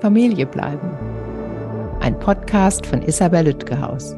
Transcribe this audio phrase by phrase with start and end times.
[0.00, 0.90] Familie bleiben.
[2.00, 4.14] Ein Podcast von Isabel Lütgehaus.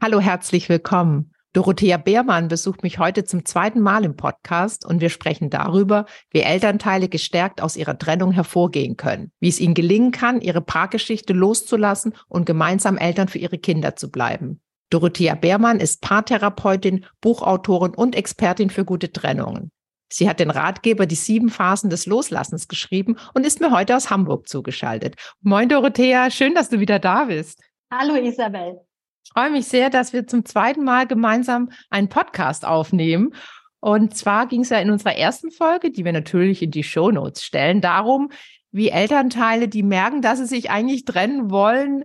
[0.00, 1.32] Hallo, herzlich willkommen.
[1.52, 6.40] Dorothea Beermann besucht mich heute zum zweiten Mal im Podcast und wir sprechen darüber, wie
[6.40, 12.14] Elternteile gestärkt aus ihrer Trennung hervorgehen können, wie es ihnen gelingen kann, ihre Paargeschichte loszulassen
[12.28, 14.62] und gemeinsam Eltern für ihre Kinder zu bleiben.
[14.88, 19.70] Dorothea Beermann ist Paartherapeutin, Buchautorin und Expertin für gute Trennungen.
[20.12, 24.10] Sie hat den Ratgeber Die sieben Phasen des Loslassens geschrieben und ist mir heute aus
[24.10, 25.16] Hamburg zugeschaltet.
[25.40, 27.62] Moin Dorothea, schön, dass du wieder da bist.
[27.90, 28.80] Hallo Isabel.
[29.24, 33.34] Ich freue mich sehr, dass wir zum zweiten Mal gemeinsam einen Podcast aufnehmen.
[33.80, 37.10] Und zwar ging es ja in unserer ersten Folge, die wir natürlich in die Show
[37.10, 38.30] Notes stellen, darum,
[38.70, 42.04] wie Elternteile, die merken, dass sie sich eigentlich trennen wollen,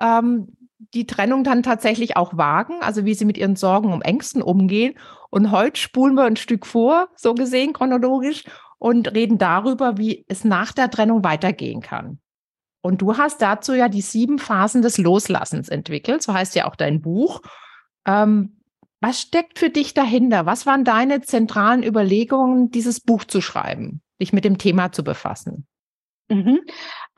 [0.00, 0.56] ähm,
[0.94, 4.94] die Trennung dann tatsächlich auch wagen, also wie sie mit ihren Sorgen und Ängsten umgehen.
[5.30, 8.44] Und heute spulen wir ein Stück vor, so gesehen chronologisch,
[8.78, 12.20] und reden darüber, wie es nach der Trennung weitergehen kann.
[12.80, 16.76] Und du hast dazu ja die sieben Phasen des Loslassens entwickelt, so heißt ja auch
[16.76, 17.40] dein Buch.
[18.06, 18.60] Ähm,
[19.00, 20.46] was steckt für dich dahinter?
[20.46, 25.66] Was waren deine zentralen Überlegungen, dieses Buch zu schreiben, dich mit dem Thema zu befassen?
[26.28, 26.60] Mhm.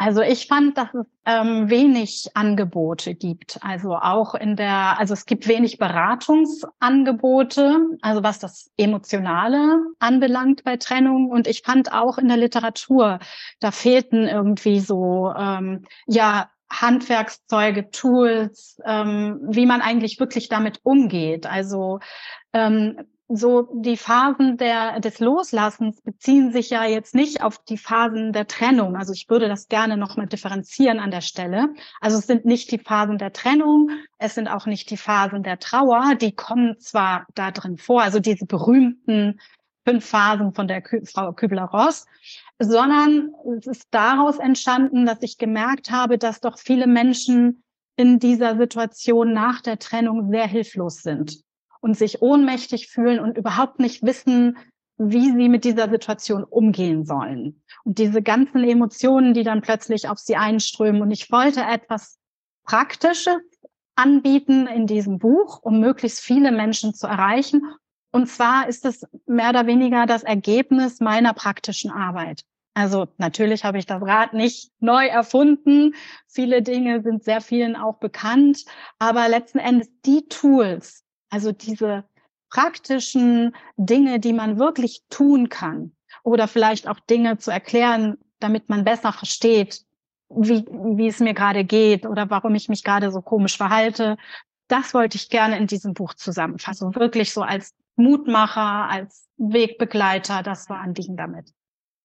[0.01, 3.59] Also ich fand, dass es ähm, wenig Angebote gibt.
[3.61, 10.79] Also auch in der, also es gibt wenig Beratungsangebote, also was das Emotionale anbelangt bei
[10.79, 11.29] Trennung.
[11.29, 13.19] Und ich fand auch in der Literatur,
[13.61, 21.45] da fehlten irgendwie so, ähm, ja, Handwerkszeuge, Tools, ähm, wie man eigentlich wirklich damit umgeht.
[21.45, 22.01] Also
[22.55, 22.97] ähm,
[23.33, 28.49] so die Phasen der, des Loslassens beziehen sich ja jetzt nicht auf die Phasen der
[28.49, 28.97] Trennung.
[28.97, 31.69] Also ich würde das gerne nochmal differenzieren an der Stelle.
[32.01, 35.61] Also es sind nicht die Phasen der Trennung, es sind auch nicht die Phasen der
[35.61, 39.41] Trauer, die kommen zwar da drin vor, also diese berühmten
[39.87, 42.07] fünf Phasen von der Kü Frau Kübler-Ross,
[42.59, 47.63] sondern es ist daraus entstanden, dass ich gemerkt habe, dass doch viele Menschen
[47.97, 51.45] in dieser Situation nach der Trennung sehr hilflos sind
[51.81, 54.57] und sich ohnmächtig fühlen und überhaupt nicht wissen,
[54.99, 57.63] wie sie mit dieser Situation umgehen sollen.
[57.85, 61.01] Und diese ganzen Emotionen, die dann plötzlich auf sie einströmen.
[61.01, 62.19] Und ich wollte etwas
[62.65, 63.39] Praktisches
[63.97, 67.63] anbieten in diesem Buch, um möglichst viele Menschen zu erreichen.
[68.13, 72.43] Und zwar ist es mehr oder weniger das Ergebnis meiner praktischen Arbeit.
[72.75, 75.95] Also natürlich habe ich das Rad nicht neu erfunden.
[76.29, 78.65] Viele Dinge sind sehr vielen auch bekannt.
[78.99, 82.05] Aber letzten Endes die Tools, also diese
[82.51, 85.93] praktischen Dinge, die man wirklich tun kann
[86.23, 89.85] oder vielleicht auch Dinge zu erklären, damit man besser versteht,
[90.29, 90.65] wie,
[90.97, 94.17] wie es mir gerade geht oder warum ich mich gerade so komisch verhalte.
[94.69, 96.95] Das wollte ich gerne in diesem Buch zusammenfassen.
[96.95, 101.53] Wirklich so als Mutmacher, als Wegbegleiter, das war Anliegen damit.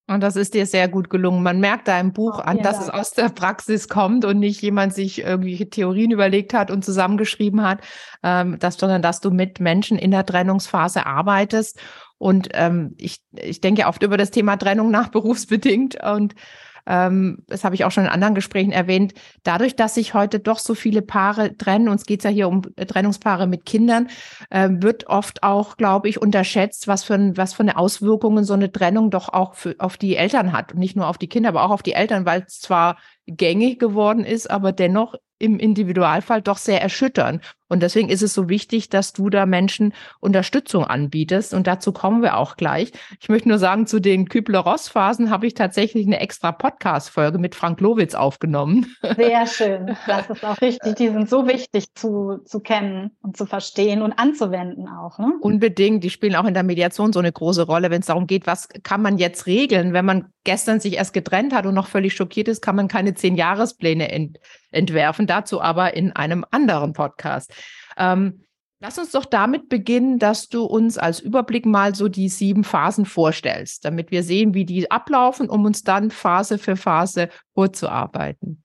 [0.08, 1.42] Und das ist dir sehr gut gelungen.
[1.42, 4.94] Man merkt da im Buch an, dass es aus der Praxis kommt und nicht jemand
[4.94, 7.80] sich irgendwelche Theorien überlegt hat und zusammengeschrieben hat,
[8.22, 11.80] ähm, dass, sondern dass du mit Menschen in der Trennungsphase arbeitest.
[12.20, 16.36] Und ähm, ich, ich denke oft über das Thema Trennung nach berufsbedingt und
[16.86, 19.14] ähm, das habe ich auch schon in anderen Gesprächen erwähnt,
[19.44, 22.62] dadurch, dass sich heute doch so viele Paare trennen, uns geht es ja hier um
[22.76, 24.10] äh, Trennungspaare mit Kindern,
[24.50, 28.72] äh, wird oft auch, glaube ich, unterschätzt, was für, was für eine Auswirkungen so eine
[28.72, 30.74] Trennung doch auch für, auf die Eltern hat.
[30.74, 32.98] Und nicht nur auf die Kinder, aber auch auf die Eltern, weil es zwar
[33.28, 35.16] gängig geworden ist, aber dennoch
[35.46, 37.42] im Individualfall doch sehr erschüttern.
[37.68, 41.54] Und deswegen ist es so wichtig, dass du da Menschen Unterstützung anbietest.
[41.54, 42.92] Und dazu kommen wir auch gleich.
[43.20, 47.82] Ich möchte nur sagen, zu den Kübler-Ross-Phasen habe ich tatsächlich eine extra Podcast-Folge mit Frank
[47.82, 48.96] Lowitz aufgenommen.
[49.18, 49.98] Sehr schön.
[50.06, 50.96] Das ist auch richtig.
[50.96, 55.18] Die sind so wichtig zu, zu kennen und zu verstehen und anzuwenden auch.
[55.18, 55.34] Ne?
[55.42, 56.04] Unbedingt.
[56.04, 58.70] Die spielen auch in der Mediation so eine große Rolle, wenn es darum geht, was
[58.84, 62.48] kann man jetzt regeln, wenn man gestern sich erst getrennt hat und noch völlig schockiert
[62.48, 64.38] ist, kann man keine zehn Jahrespläne ent
[64.76, 65.28] entwerfen.
[65.28, 67.54] Dazu aber in einem anderen Podcast.
[67.98, 68.46] Ähm,
[68.80, 73.06] lass uns doch damit beginnen, dass du uns als Überblick mal so die sieben Phasen
[73.06, 78.64] vorstellst, damit wir sehen, wie die ablaufen, um uns dann Phase für Phase vorzuarbeiten.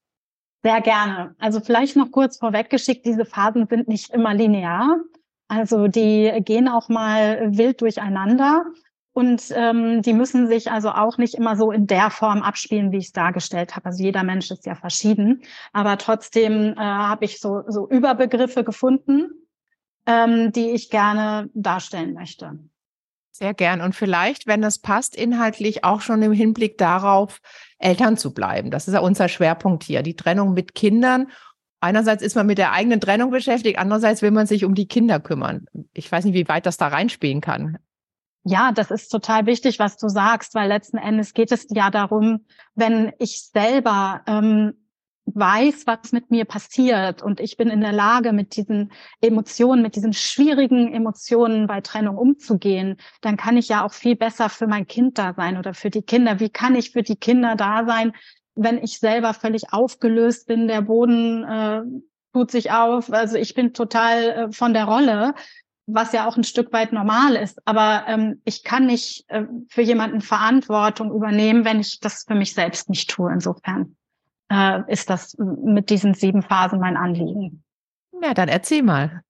[0.63, 1.35] Sehr gerne.
[1.39, 4.99] Also vielleicht noch kurz vorweggeschickt, diese Phasen sind nicht immer linear.
[5.49, 8.67] Also die gehen auch mal wild durcheinander.
[9.13, 12.99] Und ähm, die müssen sich also auch nicht immer so in der Form abspielen, wie
[12.99, 13.87] ich es dargestellt habe.
[13.87, 15.43] Also jeder Mensch ist ja verschieden.
[15.73, 19.31] Aber trotzdem äh, habe ich so, so Überbegriffe gefunden,
[20.07, 22.59] ähm, die ich gerne darstellen möchte.
[23.33, 23.81] Sehr gern.
[23.81, 27.41] Und vielleicht, wenn das passt, inhaltlich auch schon im Hinblick darauf,
[27.79, 28.71] Eltern zu bleiben.
[28.71, 31.29] Das ist ja unser Schwerpunkt hier, die Trennung mit Kindern.
[31.81, 35.19] Einerseits ist man mit der eigenen Trennung beschäftigt, andererseits will man sich um die Kinder
[35.19, 35.65] kümmern.
[35.95, 37.79] Ich weiß nicht, wie weit das da reinspielen kann.
[38.45, 42.47] Ja, das ist total wichtig, was du sagst, weil letzten Endes geht es ja darum,
[42.75, 44.75] wenn ich selber ähm,
[45.27, 49.95] weiß, was mit mir passiert und ich bin in der Lage, mit diesen Emotionen, mit
[49.95, 54.87] diesen schwierigen Emotionen bei Trennung umzugehen, dann kann ich ja auch viel besser für mein
[54.87, 56.41] Kind da sein oder für die Kinder.
[56.41, 58.13] Wie kann ich für die Kinder da sein,
[58.55, 61.83] wenn ich selber völlig aufgelöst bin, der Boden äh,
[62.33, 65.35] tut sich auf, also ich bin total äh, von der Rolle,
[65.93, 67.61] was ja auch ein Stück weit normal ist.
[67.67, 72.55] Aber ähm, ich kann nicht äh, für jemanden Verantwortung übernehmen, wenn ich das für mich
[72.55, 73.33] selbst nicht tue.
[73.33, 73.97] Insofern
[74.51, 77.63] äh, ist das mit diesen sieben Phasen mein Anliegen.
[78.23, 79.23] Ja, dann erzähl mal.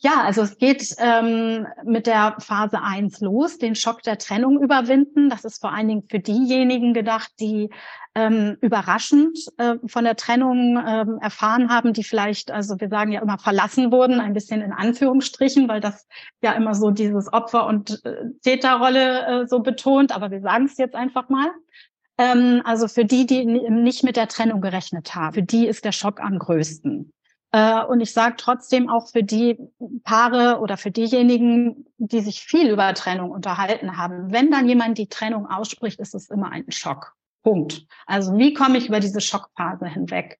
[0.00, 5.28] Ja, also es geht ähm, mit der Phase eins los, den Schock der Trennung überwinden.
[5.28, 7.70] Das ist vor allen Dingen für diejenigen gedacht, die
[8.14, 13.20] ähm, überraschend äh, von der Trennung ähm, erfahren haben, die vielleicht, also wir sagen ja
[13.20, 16.06] immer verlassen wurden, ein bisschen in Anführungsstrichen, weil das
[16.42, 20.78] ja immer so dieses Opfer- und äh, Täterrolle äh, so betont, aber wir sagen es
[20.78, 21.50] jetzt einfach mal.
[22.18, 25.92] Ähm, also für die, die nicht mit der Trennung gerechnet haben, für die ist der
[25.92, 27.12] Schock am größten.
[27.52, 29.58] Äh, und ich sage trotzdem auch für die
[30.04, 35.08] Paare oder für diejenigen, die sich viel über Trennung unterhalten haben, wenn dann jemand die
[35.08, 37.14] Trennung ausspricht, ist es immer ein Schock.
[37.42, 37.86] Punkt.
[38.06, 40.38] Also wie komme ich über diese Schockphase hinweg?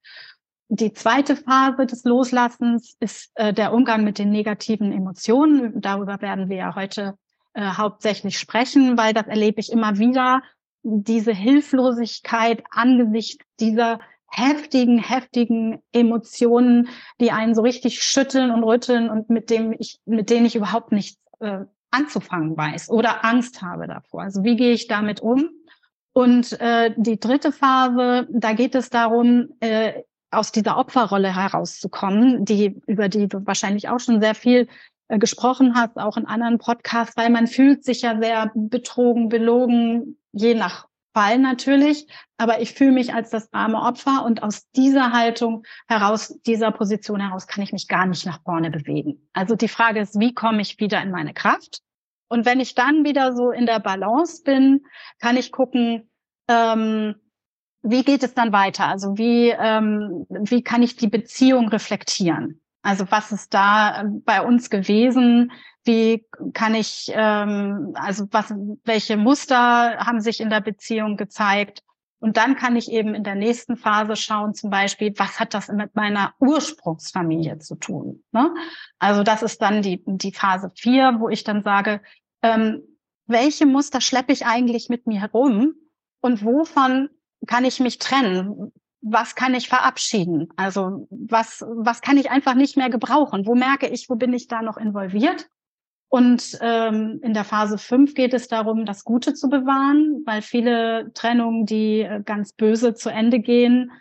[0.69, 5.81] Die zweite Phase des Loslassens ist äh, der Umgang mit den negativen Emotionen.
[5.81, 7.15] Darüber werden wir ja heute
[7.55, 10.43] äh, hauptsächlich sprechen, weil das erlebe ich immer wieder.
[10.83, 16.89] Diese Hilflosigkeit angesichts dieser heftigen, heftigen Emotionen,
[17.21, 20.93] die einen so richtig schütteln und rütteln und mit dem ich, mit denen ich überhaupt
[20.93, 21.61] nichts äh,
[21.91, 24.23] anzufangen weiß oder Angst habe davor.
[24.23, 25.49] Also wie gehe ich damit um?
[26.13, 32.81] Und äh, die dritte Phase, da geht es darum, äh, aus dieser Opferrolle herauszukommen, die
[32.87, 34.69] über die du wahrscheinlich auch schon sehr viel
[35.09, 40.19] äh, gesprochen hast, auch in anderen Podcasts, weil man fühlt sich ja sehr betrogen, belogen,
[40.33, 40.88] je nach
[41.19, 42.07] Fall natürlich,
[42.37, 47.21] aber ich fühle mich als das arme Opfer und aus dieser Haltung heraus, dieser Position
[47.21, 49.29] heraus kann ich mich gar nicht nach vorne bewegen.
[49.33, 51.81] Also die Frage ist, wie komme ich wieder in meine Kraft?
[52.29, 54.85] Und wenn ich dann wieder so in der Balance bin,
[55.19, 56.09] kann ich gucken,
[56.47, 57.17] ähm,
[57.83, 58.87] wie geht es dann weiter?
[58.87, 62.61] Also wie, ähm, wie kann ich die Beziehung reflektieren?
[62.83, 65.51] Also was ist da ähm, bei uns gewesen?
[65.89, 68.53] Wie kann ich, ähm, also was,
[68.85, 71.83] welche Muster haben sich in der Beziehung gezeigt?
[72.21, 75.69] Und dann kann ich eben in der nächsten Phase schauen, zum Beispiel, was hat das
[75.69, 78.23] mit meiner Ursprungsfamilie zu tun?
[78.33, 78.53] Ne?
[78.99, 82.03] Also das ist dann die, die Phase vier, wo ich dann sage,
[82.43, 82.83] ähm,
[83.27, 85.73] welche Muster schleppe ich eigentlich mit mir herum
[86.21, 87.09] und wovon
[87.47, 88.73] kann ich mich trennen?
[89.01, 90.49] was kann ich verabschieden?
[90.57, 93.47] Also was, was kann ich einfach nicht mehr gebrauchen?
[93.47, 95.49] Wo merke ich, wo bin ich da noch involviert?
[96.09, 101.13] Und ähm, in der Phase 5 geht es darum, das Gute zu bewahren, weil viele
[101.13, 103.93] Trennungen, die äh, ganz böse zu Ende gehen,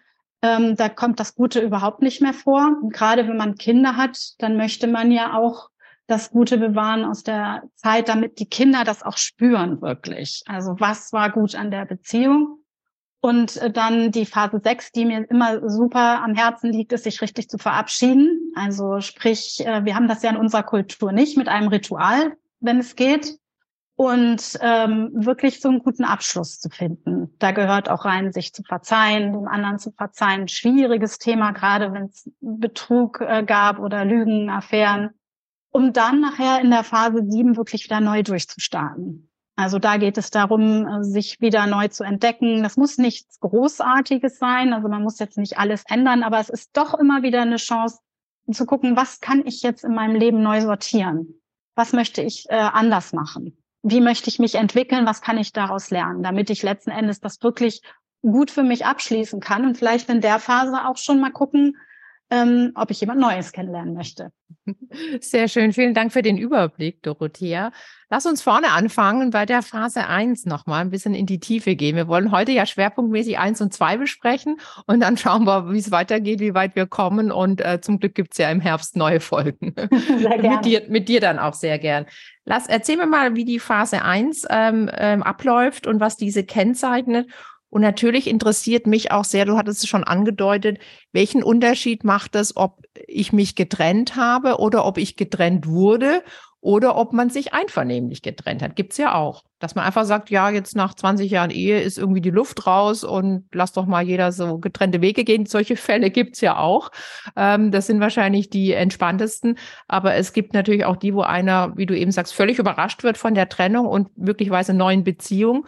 [0.41, 2.77] ähm, da kommt das Gute überhaupt nicht mehr vor.
[2.81, 5.69] Und gerade wenn man Kinder hat, dann möchte man ja auch
[6.07, 10.43] das Gute bewahren aus der Zeit, damit die Kinder das auch spüren wirklich.
[10.47, 12.56] Also was war gut an der Beziehung?
[13.27, 17.21] Und äh, dann die Phase 6, die mir immer super am Herzen liegt, ist, sich
[17.21, 18.53] richtig zu verabschieden.
[18.55, 22.79] Also sprich, äh, wir haben das ja in unserer Kultur nicht mit einem Ritual, wenn
[22.79, 23.37] es geht.
[23.97, 27.35] Und ähm, wirklich so einen guten Abschluss zu finden.
[27.37, 30.47] Da gehört auch rein, sich zu verzeihen, dem anderen zu verzeihen.
[30.47, 35.09] Schwieriges Thema, gerade wenn es Betrug äh, gab oder Lügen, Affären.
[35.69, 39.26] Um dann nachher in der Phase 7 wirklich wieder neu durchzustarten.
[39.57, 42.61] Also da geht es darum, äh, sich wieder neu zu entdecken.
[42.61, 44.71] Das muss nichts Großartiges sein.
[44.71, 47.99] Also man muss jetzt nicht alles ändern, aber es ist doch immer wieder eine Chance
[48.51, 51.41] zu gucken, was kann ich jetzt in meinem Leben neu sortieren?
[51.75, 53.57] Was möchte ich äh, anders machen?
[53.81, 55.07] Wie möchte ich mich entwickeln?
[55.07, 57.81] Was kann ich daraus lernen, damit ich letzten Endes das wirklich
[58.21, 61.77] gut für mich abschließen kann und vielleicht in der Phase auch schon mal gucken,
[62.29, 64.31] ähm, ob ich jemand Neues kennenlernen möchte.
[65.21, 65.73] Sehr schön.
[65.73, 67.71] Vielen Dank für den Überblick, Dorothea.
[68.09, 71.95] Lass uns vorne anfangen bei der Phase 1 nochmal ein bisschen in die Tiefe gehen.
[71.95, 75.91] Wir wollen heute ja schwerpunktmäßig 1 und 2 besprechen und dann schauen wir, wie es
[75.91, 77.31] weitergeht, wie weit wir kommen.
[77.31, 79.73] Und äh, zum Glück gibt es ja im Herbst neue Folgen.
[80.19, 80.49] Sehr gerne.
[80.49, 82.05] mit, dir, mit dir dann auch sehr gern.
[82.45, 87.27] Lass, erzähl mir mal, wie die Phase 1 ähm, ähm, abläuft und was diese kennzeichnet
[87.77, 90.79] und natürlich interessiert mich auch sehr, du hattest es schon angedeutet,
[91.11, 96.23] welchen Unterschied macht es, ob ich mich getrennt habe oder ob ich getrennt wurde
[96.59, 98.75] oder ob man sich einvernehmlich getrennt hat.
[98.75, 99.43] Gibt's ja auch.
[99.59, 103.03] Dass man einfach sagt, ja, jetzt nach 20 Jahren Ehe ist irgendwie die Luft raus
[103.03, 105.45] und lass doch mal jeder so getrennte Wege gehen.
[105.45, 106.89] Solche Fälle gibt's ja auch.
[107.35, 109.59] Ähm, das sind wahrscheinlich die entspanntesten.
[109.87, 113.19] Aber es gibt natürlich auch die, wo einer, wie du eben sagst, völlig überrascht wird
[113.19, 115.67] von der Trennung und möglicherweise neuen Beziehung.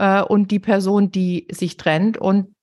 [0.00, 2.54] Äh, und die Person, die sich trennt und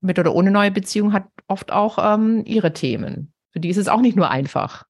[0.00, 3.32] mit oder ohne neue Beziehung hat oft auch ähm, ihre Themen.
[3.52, 4.84] Für die ist es auch nicht nur einfach.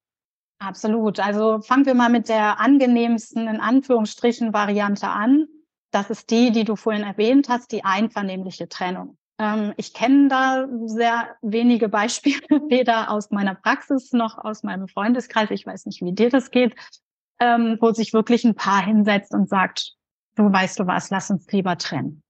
[0.61, 1.19] Absolut.
[1.19, 5.47] Also fangen wir mal mit der angenehmsten, in Anführungsstrichen, Variante an.
[5.91, 9.17] Das ist die, die du vorhin erwähnt hast, die einvernehmliche Trennung.
[9.41, 15.51] Ähm, ich kenne da sehr wenige Beispiele, weder aus meiner Praxis noch aus meinem Freundeskreis.
[15.51, 16.77] Ich weiß nicht, wie dir das geht,
[17.41, 19.98] ähm, wo sich wirklich ein Paar hinsetzt und sagt,
[20.39, 22.23] du weißt du was, lass uns lieber trennen.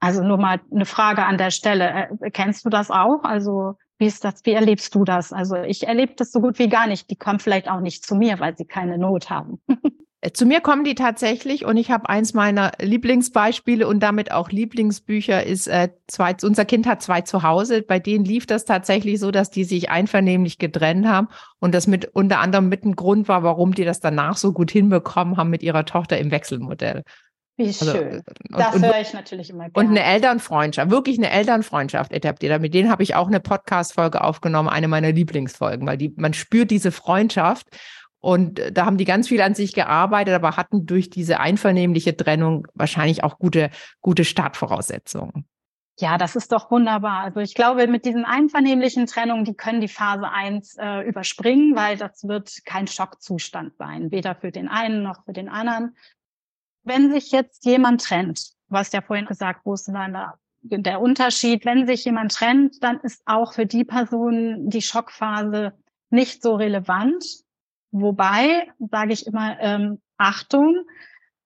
[0.00, 2.08] Also nur mal eine Frage an der Stelle.
[2.20, 3.24] Äh, kennst du das auch?
[3.24, 4.44] Also wie ist das?
[4.44, 5.32] Wie erlebst du das?
[5.32, 7.10] Also ich erlebe das so gut wie gar nicht.
[7.10, 9.60] Die kommen vielleicht auch nicht zu mir, weil sie keine Not haben.
[10.22, 14.50] Äh, zu mir kommen die tatsächlich und ich habe eins meiner Lieblingsbeispiele und damit auch
[14.50, 17.82] Lieblingsbücher ist äh, zwei, unser Kind hat zwei zu Hause.
[17.82, 21.28] Bei denen lief das tatsächlich so, dass die sich einvernehmlich getrennt haben
[21.60, 24.70] und das mit unter anderem mit ein Grund war, warum die das danach so gut
[24.70, 27.02] hinbekommen haben mit ihrer Tochter im Wechselmodell.
[27.56, 28.16] Wie also, schön.
[28.16, 29.88] Und, das höre ich natürlich immer gerne.
[29.88, 32.60] Und eine Elternfreundschaft, wirklich eine Elternfreundschaft etabliert.
[32.60, 36.70] Mit denen habe ich auch eine Podcast-Folge aufgenommen, eine meiner Lieblingsfolgen, weil die, man spürt
[36.70, 37.66] diese Freundschaft.
[38.20, 42.16] Und äh, da haben die ganz viel an sich gearbeitet, aber hatten durch diese einvernehmliche
[42.16, 43.70] Trennung wahrscheinlich auch gute,
[44.02, 45.46] gute Startvoraussetzungen.
[45.98, 47.20] Ja, das ist doch wunderbar.
[47.20, 51.96] Also ich glaube, mit diesen einvernehmlichen Trennungen, die können die Phase 1 äh, überspringen, weil
[51.96, 55.96] das wird kein Schockzustand sein, weder für den einen noch für den anderen
[56.86, 61.64] wenn sich jetzt jemand trennt, hast ja vorhin gesagt, wo ist da der Unterschied?
[61.64, 65.72] Wenn sich jemand trennt, dann ist auch für die Person die Schockphase
[66.10, 67.24] nicht so relevant.
[67.90, 70.84] Wobei, sage ich immer, ähm, Achtung,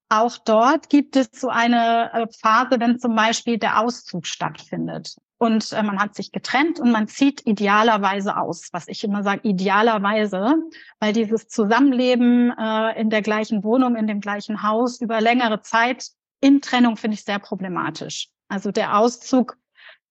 [0.09, 5.73] auch dort gibt es so eine äh, Phase, wenn zum Beispiel der Auszug stattfindet und
[5.73, 10.56] äh, man hat sich getrennt und man zieht idealerweise aus, was ich immer sage, idealerweise,
[10.99, 16.11] weil dieses Zusammenleben äh, in der gleichen Wohnung, in dem gleichen Haus über längere Zeit
[16.42, 18.28] in Trennung finde ich sehr problematisch.
[18.49, 19.56] Also der Auszug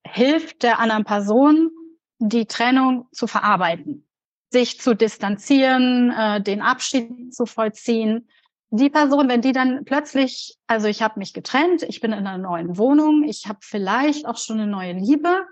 [0.03, 1.69] hilft der anderen Person,
[2.17, 4.07] die Trennung zu verarbeiten,
[4.49, 8.27] sich zu distanzieren, äh, den Abschied zu vollziehen
[8.71, 12.37] die Person, wenn die dann plötzlich, also ich habe mich getrennt, ich bin in einer
[12.37, 15.45] neuen Wohnung, ich habe vielleicht auch schon eine neue Liebe,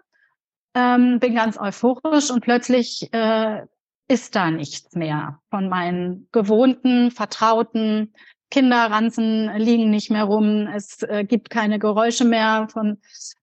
[0.75, 3.63] ähm, bin ganz euphorisch und plötzlich äh,
[4.07, 8.13] ist da nichts mehr von meinen gewohnten, vertrauten
[8.50, 10.67] Kinderranzen liegen nicht mehr rum.
[10.67, 12.97] Es äh, gibt keine Geräusche mehr von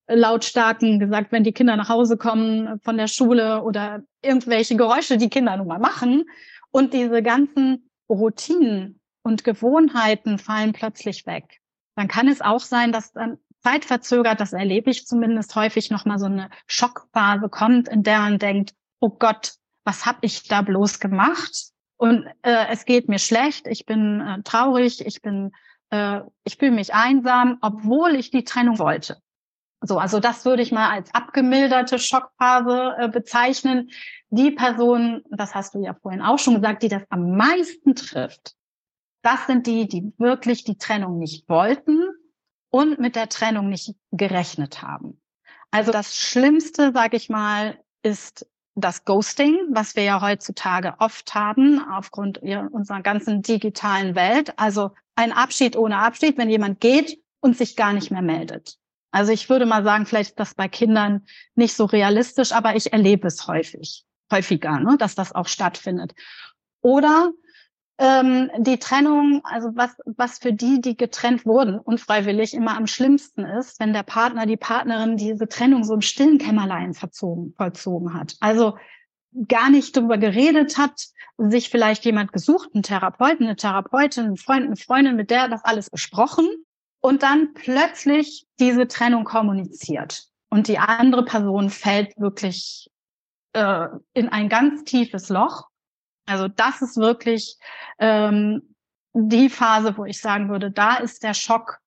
[0.07, 5.29] lautstarken, gesagt, wenn die Kinder nach Hause kommen von der Schule oder irgendwelche Geräusche, die
[5.29, 6.25] Kinder nun mal machen.
[6.71, 11.61] Und diese ganzen Routinen, und Gewohnheiten fallen plötzlich weg.
[11.97, 16.27] Dann kann es auch sein, dass dann zeitverzögert, das erlebe ich zumindest häufig, nochmal so
[16.27, 19.55] eine Schockphase kommt, in der man denkt, oh Gott,
[19.85, 21.71] was habe ich da bloß gemacht?
[21.97, 25.53] Und äh, es geht mir schlecht, ich bin äh, traurig, ich bin,
[25.91, 29.19] äh, ich fühle mich einsam, obwohl ich die Trennung wollte.
[29.81, 33.91] So, also das würde ich mal als abgemilderte Schockphase äh, bezeichnen.
[34.31, 38.55] Die Person, das hast du ja vorhin auch schon gesagt, die das am meisten trifft,
[39.25, 42.03] das sind die, die wirklich die Trennung nicht wollten
[42.71, 45.21] und mit der Trennung nicht gerechnet haben.
[45.71, 51.81] Also das Schlimmste, sage ich mal, ist das Ghosting, was wir ja heutzutage oft haben
[51.91, 54.59] aufgrund unserer ganzen digitalen Welt.
[54.59, 58.77] Also ein Abschied ohne Abschied, wenn jemand geht und sich gar nicht mehr meldet.
[59.11, 62.93] Also ich würde mal sagen, vielleicht ist das bei Kindern nicht so realistisch, aber ich
[62.93, 66.15] erlebe es häufig, häufiger, ne, dass das auch stattfindet.
[66.81, 67.31] Oder
[67.99, 73.45] ähm, die Trennung, also was, was für die, die getrennt wurden, unfreiwillig immer am schlimmsten
[73.45, 78.37] ist, wenn der Partner, die Partnerin diese Trennung so im stillen Kämmerlein verzogen, vollzogen hat.
[78.41, 78.77] Also
[79.49, 81.07] gar nicht darüber geredet hat,
[81.39, 85.65] sich vielleicht jemand gesucht, einen Therapeuten, eine Therapeutin, einen Freund, eine Freundin, mit der das
[85.65, 86.49] alles besprochen
[87.01, 90.25] und dann plötzlich diese Trennung kommuniziert.
[90.51, 92.91] Und die andere Person fällt wirklich
[93.53, 95.69] äh, in ein ganz tiefes Loch
[96.27, 97.59] also das ist wirklich
[97.99, 98.75] ähm,
[99.15, 101.79] die Phase, wo ich sagen würde, da ist der Schock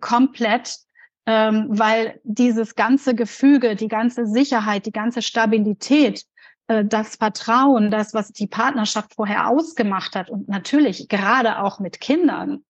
[0.00, 0.78] komplett,
[1.26, 6.24] ähm, weil dieses ganze Gefüge, die ganze Sicherheit, die ganze Stabilität,
[6.68, 12.00] äh, das Vertrauen, das, was die Partnerschaft vorher ausgemacht hat und natürlich gerade auch mit
[12.00, 12.64] Kindern,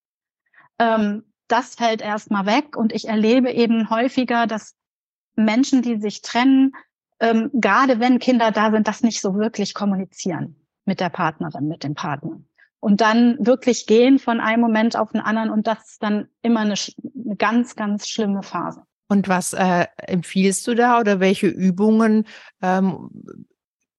[0.78, 2.76] ähm, das fällt erstmal weg.
[2.76, 4.76] Und ich erlebe eben häufiger, dass
[5.34, 6.72] Menschen, die sich trennen,
[7.18, 11.84] ähm, gerade wenn Kinder da sind, das nicht so wirklich kommunizieren mit der Partnerin, mit
[11.84, 12.40] dem Partner.
[12.80, 16.60] Und dann wirklich gehen von einem Moment auf den anderen und das ist dann immer
[16.60, 18.82] eine, eine ganz, ganz schlimme Phase.
[19.08, 22.26] Und was äh, empfiehlst du da oder welche Übungen
[22.62, 23.10] ähm,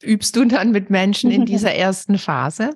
[0.02, 2.72] übst du dann mit Menschen in dieser ersten Phase?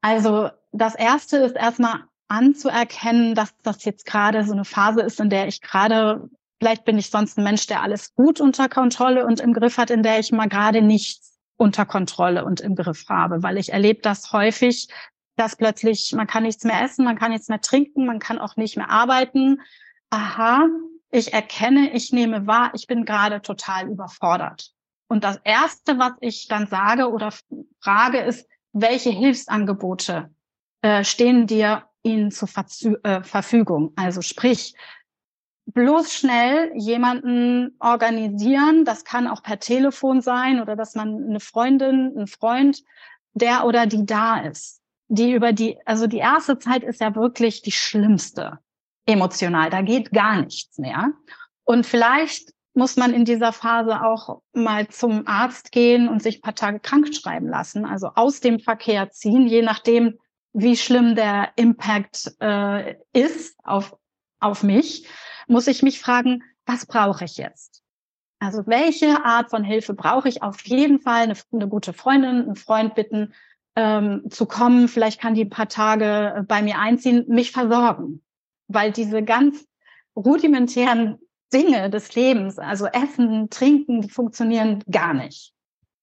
[0.00, 5.30] Also das erste ist erstmal anzuerkennen, dass das jetzt gerade so eine Phase ist, in
[5.30, 6.28] der ich gerade,
[6.58, 9.90] vielleicht bin ich sonst ein Mensch, der alles gut unter Kontrolle und im Griff hat,
[9.90, 11.27] in der ich mal gerade nichts
[11.58, 14.88] unter Kontrolle und im Griff habe, weil ich erlebe das häufig,
[15.36, 18.56] dass plötzlich man kann nichts mehr essen, man kann nichts mehr trinken, man kann auch
[18.56, 19.60] nicht mehr arbeiten.
[20.10, 20.66] Aha,
[21.10, 24.72] ich erkenne, ich nehme wahr, ich bin gerade total überfordert.
[25.08, 27.32] Und das Erste, was ich dann sage oder
[27.80, 30.30] frage, ist, welche Hilfsangebote
[30.82, 33.92] äh, stehen dir ihnen zur Verzü äh, Verfügung?
[33.96, 34.74] Also sprich,
[35.72, 42.14] bloß schnell jemanden organisieren, das kann auch per Telefon sein oder dass man eine Freundin,
[42.16, 42.82] ein Freund,
[43.34, 44.80] der oder die da ist.
[45.08, 48.58] Die über die, also die erste Zeit ist ja wirklich die schlimmste
[49.06, 49.70] emotional.
[49.70, 51.12] Da geht gar nichts mehr.
[51.64, 56.42] Und vielleicht muss man in dieser Phase auch mal zum Arzt gehen und sich ein
[56.42, 60.18] paar Tage krank schreiben lassen, also aus dem Verkehr ziehen, je nachdem,
[60.52, 63.96] wie schlimm der Impact äh, ist auf,
[64.40, 65.06] auf mich,
[65.48, 67.82] muss ich mich fragen, was brauche ich jetzt?
[68.40, 70.42] Also welche Art von Hilfe brauche ich?
[70.42, 73.34] Auf jeden Fall eine, eine gute Freundin, einen Freund bitten,
[73.74, 74.88] ähm, zu kommen.
[74.88, 78.22] Vielleicht kann die ein paar Tage bei mir einziehen, mich versorgen
[78.68, 79.66] weil diese ganz
[80.14, 81.18] rudimentären
[81.52, 85.52] Dinge des Lebens, also Essen, Trinken, die funktionieren gar nicht.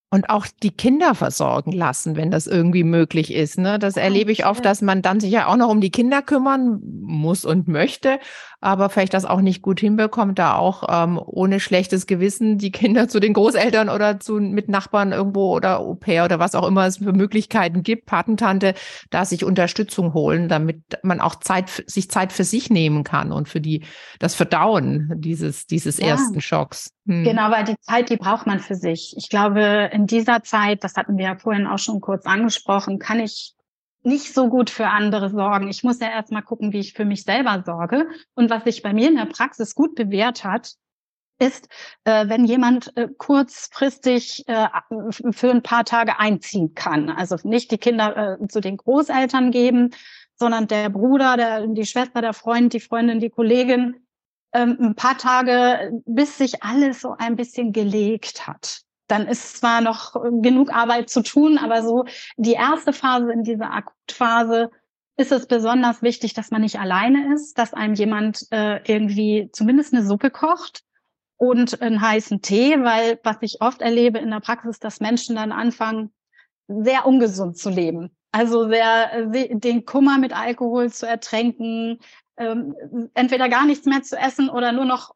[0.10, 3.58] Und auch die Kinder versorgen lassen, wenn das irgendwie möglich ist.
[3.58, 3.80] Ne?
[3.80, 6.80] Das erlebe ich oft, dass man dann sich ja auch noch um die Kinder kümmern
[7.02, 8.20] muss und möchte
[8.62, 13.08] aber vielleicht das auch nicht gut hinbekommt, da auch ähm, ohne schlechtes Gewissen die Kinder
[13.08, 16.86] zu den Großeltern oder zu mit Nachbarn irgendwo oder Au pair oder was auch immer
[16.86, 18.74] es für Möglichkeiten gibt, Patentante,
[19.10, 23.50] da sich Unterstützung holen, damit man auch Zeit, sich Zeit für sich nehmen kann und
[23.50, 23.84] für die,
[24.20, 26.08] das Verdauen dieses, dieses ja.
[26.08, 26.92] ersten Schocks.
[27.08, 27.24] Hm.
[27.24, 29.14] Genau, weil die Zeit, die braucht man für sich.
[29.18, 33.20] Ich glaube, in dieser Zeit, das hatten wir ja vorhin auch schon kurz angesprochen, kann
[33.20, 33.55] ich
[34.06, 35.68] nicht so gut für andere sorgen.
[35.68, 38.08] Ich muss ja erstmal gucken, wie ich für mich selber sorge.
[38.36, 40.74] Und was sich bei mir in der Praxis gut bewährt hat,
[41.40, 41.68] ist,
[42.06, 44.68] äh, wenn jemand äh, kurzfristig äh,
[45.32, 47.10] für ein paar Tage einziehen kann.
[47.10, 49.92] Also nicht die Kinder äh, zu den Großeltern geben,
[50.36, 54.06] sondern der Bruder, der, die Schwester, der Freund, die Freundin, die Kollegin,
[54.54, 59.82] ähm, ein paar Tage, bis sich alles so ein bisschen gelegt hat dann ist zwar
[59.82, 62.06] noch genug Arbeit zu tun, aber so
[62.38, 64.72] die erste Phase in dieser Akutphase
[65.18, 69.94] ist es besonders wichtig, dass man nicht alleine ist, dass einem jemand äh, irgendwie zumindest
[69.94, 70.84] eine Suppe kocht
[71.38, 75.52] und einen heißen Tee, weil was ich oft erlebe in der Praxis, dass Menschen dann
[75.52, 76.14] anfangen,
[76.68, 78.16] sehr ungesund zu leben.
[78.32, 82.00] Also sehr den Kummer mit Alkohol zu ertränken,
[82.38, 82.76] ähm,
[83.14, 85.15] entweder gar nichts mehr zu essen oder nur noch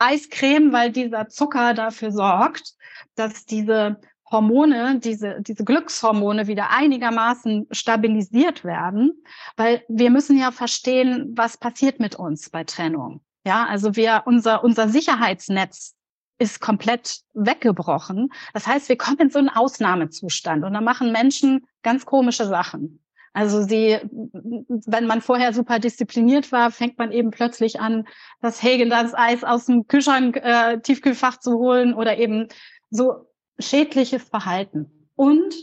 [0.00, 2.74] Eiscreme, weil dieser Zucker dafür sorgt,
[3.14, 9.22] dass diese Hormone, diese, diese Glückshormone wieder einigermaßen stabilisiert werden,
[9.56, 13.20] weil wir müssen ja verstehen, was passiert mit uns bei Trennung.
[13.44, 15.94] Ja, also wir, unser, unser Sicherheitsnetz
[16.38, 18.30] ist komplett weggebrochen.
[18.54, 23.02] Das heißt, wir kommen in so einen Ausnahmezustand und da machen Menschen ganz komische Sachen.
[23.32, 28.06] Also sie, wenn man vorher super diszipliniert war, fängt man eben plötzlich an,
[28.40, 32.48] das das Eis aus dem Kühlschrank, äh, Tiefkühlfach zu holen oder eben
[32.90, 35.08] so schädliches Verhalten.
[35.14, 35.54] Und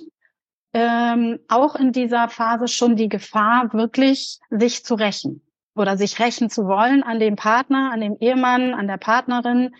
[0.73, 5.41] ähm, auch in dieser Phase schon die Gefahr, wirklich sich zu rächen
[5.75, 9.75] oder sich rächen zu wollen an dem Partner, an dem Ehemann, an der Partnerin.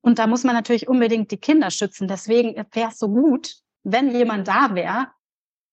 [0.00, 2.08] Und da muss man natürlich unbedingt die Kinder schützen.
[2.08, 5.08] Deswegen wäre es so gut, wenn jemand da wäre,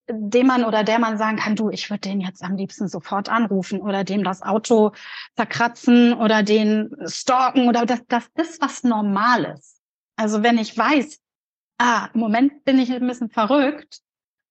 [0.10, 3.30] dem man oder der man sagen kann, du, ich würde den jetzt am liebsten sofort
[3.30, 4.92] anrufen oder dem das Auto
[5.36, 9.80] zerkratzen oder den stalken oder das, das ist was Normales.
[10.16, 11.20] Also wenn ich weiß,
[11.78, 14.00] ah, im Moment bin ich ein bisschen verrückt,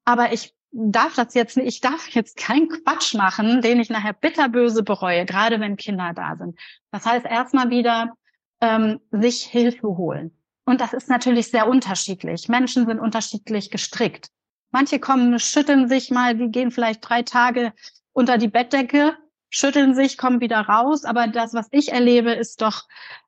[0.05, 4.13] aber ich darf das jetzt nicht, ich darf jetzt keinen Quatsch machen, den ich nachher
[4.13, 6.59] bitterböse bereue, gerade wenn Kinder da sind.
[6.91, 8.15] Das heißt erstmal wieder
[8.61, 10.37] ähm, sich Hilfe holen.
[10.65, 12.49] Und das ist natürlich sehr unterschiedlich.
[12.49, 14.29] Menschen sind unterschiedlich gestrickt.
[14.71, 17.73] Manche kommen, schütteln sich mal, die gehen vielleicht drei Tage
[18.13, 19.17] unter die Bettdecke,
[19.51, 21.05] schütteln sich, kommen wieder raus.
[21.05, 22.85] Aber das, was ich erlebe, ist doch,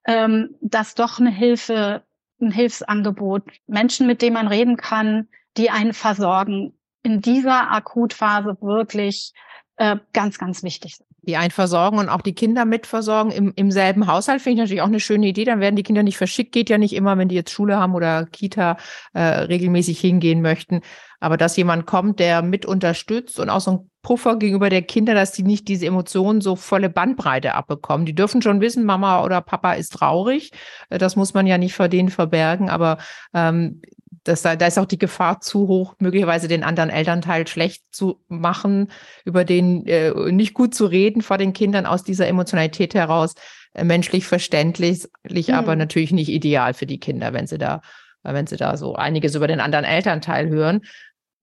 [0.07, 2.03] ähm, dass doch eine Hilfe,
[2.40, 9.33] ein Hilfsangebot, Menschen, mit denen man reden kann, die einen versorgen, in dieser Akutphase wirklich
[9.76, 11.07] äh, ganz, ganz wichtig sind.
[11.22, 14.83] Die einen versorgen und auch die Kinder mitversorgen im, im selben Haushalt, finde ich natürlich
[14.83, 15.44] auch eine schöne Idee.
[15.44, 16.53] Dann werden die Kinder nicht verschickt.
[16.53, 18.79] Geht ja nicht immer, wenn die jetzt Schule haben oder Kita
[19.12, 20.81] äh, regelmäßig hingehen möchten.
[21.20, 25.14] Aber dass jemand kommt, der mit unterstützt und auch so ein Puffer gegenüber der Kinder,
[25.14, 28.06] dass die nicht diese Emotionen so volle Bandbreite abbekommen.
[28.06, 30.50] Die dürfen schon wissen, Mama oder Papa ist traurig.
[30.88, 32.98] Äh, das muss man ja nicht vor denen verbergen, aber
[33.35, 33.83] ähm,
[34.24, 38.90] das, da ist auch die Gefahr zu hoch, möglicherweise den anderen Elternteil schlecht zu machen,
[39.24, 43.35] über den äh, nicht gut zu reden vor den Kindern aus dieser Emotionalität heraus.
[43.72, 45.54] Äh, menschlich verständlich, mhm.
[45.54, 47.83] aber natürlich nicht ideal für die Kinder, wenn sie da,
[48.22, 50.83] wenn sie da so einiges über den anderen Elternteil hören.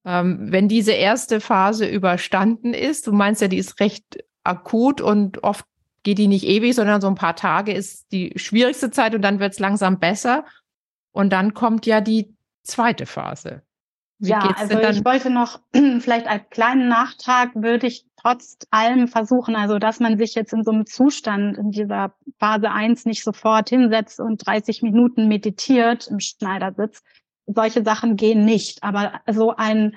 [0.08, 5.44] Ähm, wenn diese erste Phase überstanden ist, du meinst ja, die ist recht akut und
[5.44, 5.66] oft
[6.04, 9.42] geht die nicht ewig, sondern so ein paar Tage ist die schwierigste Zeit und dann
[9.42, 10.46] wird es langsam besser.
[11.12, 13.64] Und dann kommt ja die zweite Phase.
[14.20, 15.60] Wie ja, also ich wollte noch
[16.00, 20.64] vielleicht als kleinen Nachtrag würde ich trotz allem versuchen, also dass man sich jetzt in
[20.64, 26.22] so einem Zustand in dieser Phase 1 nicht sofort hinsetzt und 30 Minuten meditiert im
[26.22, 27.04] Schneidersitz.
[27.48, 29.96] Solche Sachen gehen nicht, aber so ein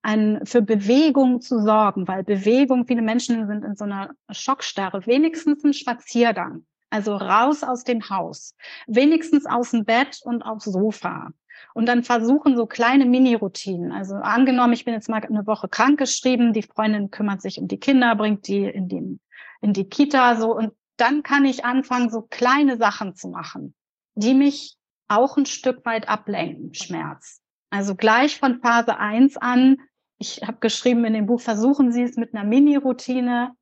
[0.00, 5.64] ein, für Bewegung zu sorgen, weil Bewegung, viele Menschen sind in so einer Schockstarre, wenigstens
[5.64, 8.54] ein Spaziergang, also raus aus dem Haus,
[8.86, 11.32] wenigstens aus dem Bett und aufs Sofa,
[11.74, 13.92] und dann versuchen so kleine Mini-Routinen.
[13.92, 17.78] Also angenommen, ich bin jetzt mal eine Woche krankgeschrieben, die Freundin kümmert sich um die
[17.78, 19.18] Kinder, bringt die in die,
[19.60, 20.56] in die Kita so.
[20.56, 23.74] Und dann kann ich anfangen, so kleine Sachen zu machen,
[24.14, 24.77] die mich
[25.08, 27.40] auch ein Stück weit ablenken, Schmerz.
[27.70, 29.78] Also gleich von Phase 1 an,
[30.18, 33.52] ich habe geschrieben in dem Buch, versuchen Sie es mit einer Mini-Routine,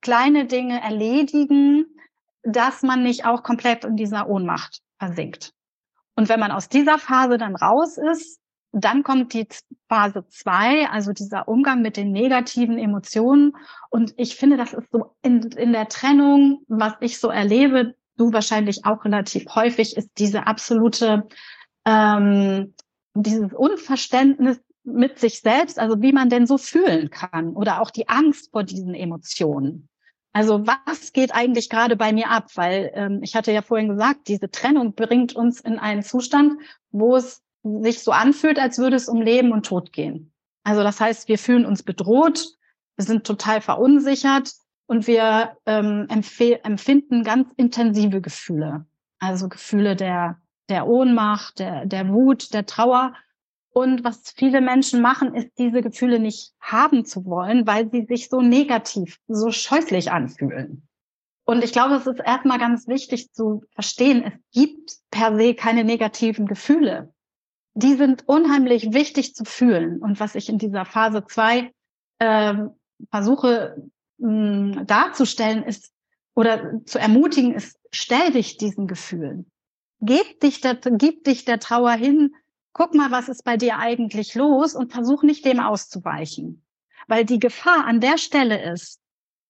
[0.00, 1.86] kleine Dinge erledigen,
[2.42, 5.52] dass man nicht auch komplett in dieser Ohnmacht versinkt.
[6.14, 8.40] Und wenn man aus dieser Phase dann raus ist,
[8.72, 9.46] dann kommt die
[9.88, 13.56] Phase zwei, also dieser Umgang mit den negativen Emotionen.
[13.90, 18.32] Und ich finde, das ist so in, in der Trennung, was ich so erlebe, du
[18.32, 21.26] wahrscheinlich auch relativ häufig, ist diese absolute,
[21.84, 22.74] ähm,
[23.14, 28.08] dieses Unverständnis mit sich selbst, also wie man denn so fühlen kann oder auch die
[28.08, 29.88] Angst vor diesen Emotionen.
[30.32, 32.50] Also was geht eigentlich gerade bei mir ab?
[32.54, 37.16] Weil ähm, ich hatte ja vorhin gesagt, diese Trennung bringt uns in einen Zustand, wo
[37.16, 40.32] es sich so anfühlt, als würde es um Leben und Tod gehen.
[40.62, 42.48] Also das heißt, wir fühlen uns bedroht,
[42.96, 44.52] wir sind total verunsichert
[44.86, 48.86] und wir ähm, empfinden ganz intensive Gefühle.
[49.18, 53.14] Also Gefühle der, der Ohnmacht, der, der Wut, der Trauer
[53.70, 58.30] und was viele Menschen machen, ist diese Gefühle nicht haben zu wollen, weil sie sich
[58.30, 60.88] so negativ, so scheußlich anfühlen.
[61.44, 65.84] Und ich glaube, es ist erstmal ganz wichtig zu verstehen, es gibt per se keine
[65.84, 67.12] negativen Gefühle.
[67.74, 70.00] Die sind unheimlich wichtig zu fühlen.
[70.00, 71.70] Und was ich in dieser Phase zwei
[72.18, 72.54] äh,
[73.10, 73.76] versuche
[74.18, 75.92] mh, darzustellen, ist
[76.34, 79.50] oder zu ermutigen, ist, stell dich diesen Gefühlen.
[80.00, 82.34] Gib dich der, gib dich der Trauer hin,
[82.72, 86.62] guck mal, was ist bei dir eigentlich los und versuch nicht dem auszuweichen.
[87.08, 89.00] Weil die Gefahr an der Stelle ist,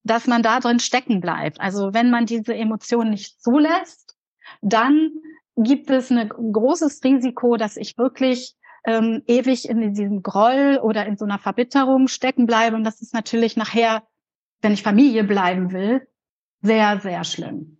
[0.05, 1.61] dass man da drin stecken bleibt.
[1.61, 4.17] Also wenn man diese Emotionen nicht zulässt,
[4.63, 5.11] dann
[5.57, 8.55] gibt es ein großes Risiko, dass ich wirklich
[8.87, 12.77] ähm, ewig in diesem Groll oder in so einer Verbitterung stecken bleibe.
[12.77, 14.05] Und das ist natürlich nachher,
[14.63, 16.07] wenn ich Familie bleiben will,
[16.63, 17.79] sehr, sehr schlimm.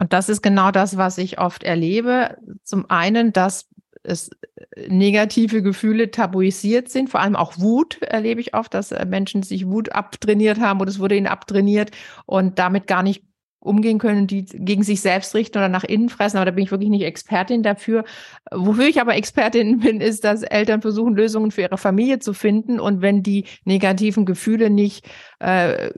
[0.00, 2.36] Und das ist genau das, was ich oft erlebe.
[2.62, 3.68] Zum einen, dass
[4.04, 4.30] es
[4.76, 9.42] äh, negative Gefühle tabuisiert sind, vor allem auch Wut erlebe ich oft, dass äh, Menschen
[9.42, 11.90] sich Wut abtrainiert haben oder es wurde ihnen abtrainiert
[12.26, 13.24] und damit gar nicht
[13.60, 16.36] umgehen können, die gegen sich selbst richten oder nach innen fressen.
[16.36, 18.04] Aber da bin ich wirklich nicht Expertin dafür.
[18.50, 22.80] Wofür ich aber Expertin bin, ist, dass Eltern versuchen, Lösungen für ihre Familie zu finden.
[22.80, 25.08] Und wenn die negativen Gefühle nicht
[25.40, 25.90] äh,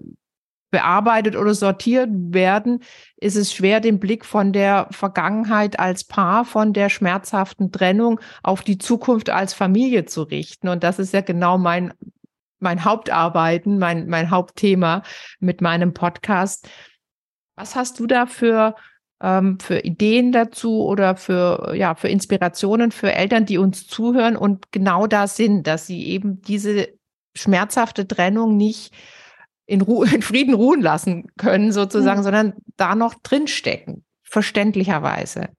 [0.70, 2.80] bearbeitet oder sortiert werden,
[3.16, 8.62] ist es schwer, den Blick von der Vergangenheit als Paar, von der schmerzhaften Trennung auf
[8.62, 10.68] die Zukunft als Familie zu richten.
[10.68, 11.92] Und das ist ja genau mein,
[12.60, 15.02] mein Hauptarbeiten, mein, mein Hauptthema
[15.40, 16.68] mit meinem Podcast.
[17.60, 18.74] Was hast du da für,
[19.22, 24.72] ähm, für Ideen dazu oder für, ja, für Inspirationen für Eltern, die uns zuhören und
[24.72, 26.88] genau da sind, dass sie eben diese
[27.36, 28.94] schmerzhafte Trennung nicht
[29.66, 32.24] in, Ru in Frieden ruhen lassen können, sozusagen, mhm.
[32.24, 35.50] sondern da noch drinstecken, verständlicherweise.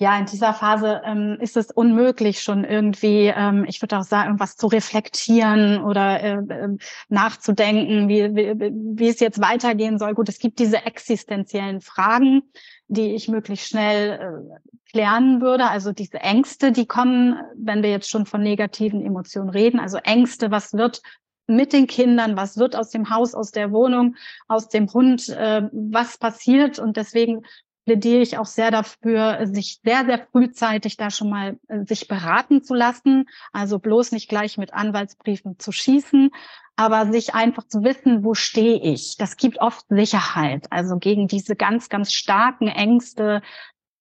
[0.00, 4.28] Ja, in dieser Phase ähm, ist es unmöglich, schon irgendwie, ähm, ich würde auch sagen,
[4.28, 6.68] irgendwas zu reflektieren oder äh,
[7.08, 10.14] nachzudenken, wie, wie, wie es jetzt weitergehen soll.
[10.14, 12.42] Gut, es gibt diese existenziellen Fragen,
[12.86, 15.68] die ich möglichst schnell äh, klären würde.
[15.68, 19.80] Also diese Ängste, die kommen, wenn wir jetzt schon von negativen Emotionen reden.
[19.80, 21.02] Also Ängste, was wird
[21.48, 24.14] mit den Kindern, was wird aus dem Haus, aus der Wohnung,
[24.46, 26.78] aus dem Hund, äh, was passiert.
[26.78, 27.42] Und deswegen
[27.88, 32.62] plädiere ich auch sehr dafür, sich sehr, sehr frühzeitig da schon mal äh, sich beraten
[32.62, 33.24] zu lassen.
[33.50, 36.30] Also bloß nicht gleich mit Anwaltsbriefen zu schießen.
[36.76, 40.66] aber sich einfach zu wissen, wo stehe ich, das gibt oft Sicherheit.
[40.70, 43.42] Also gegen diese ganz, ganz starken Ängste,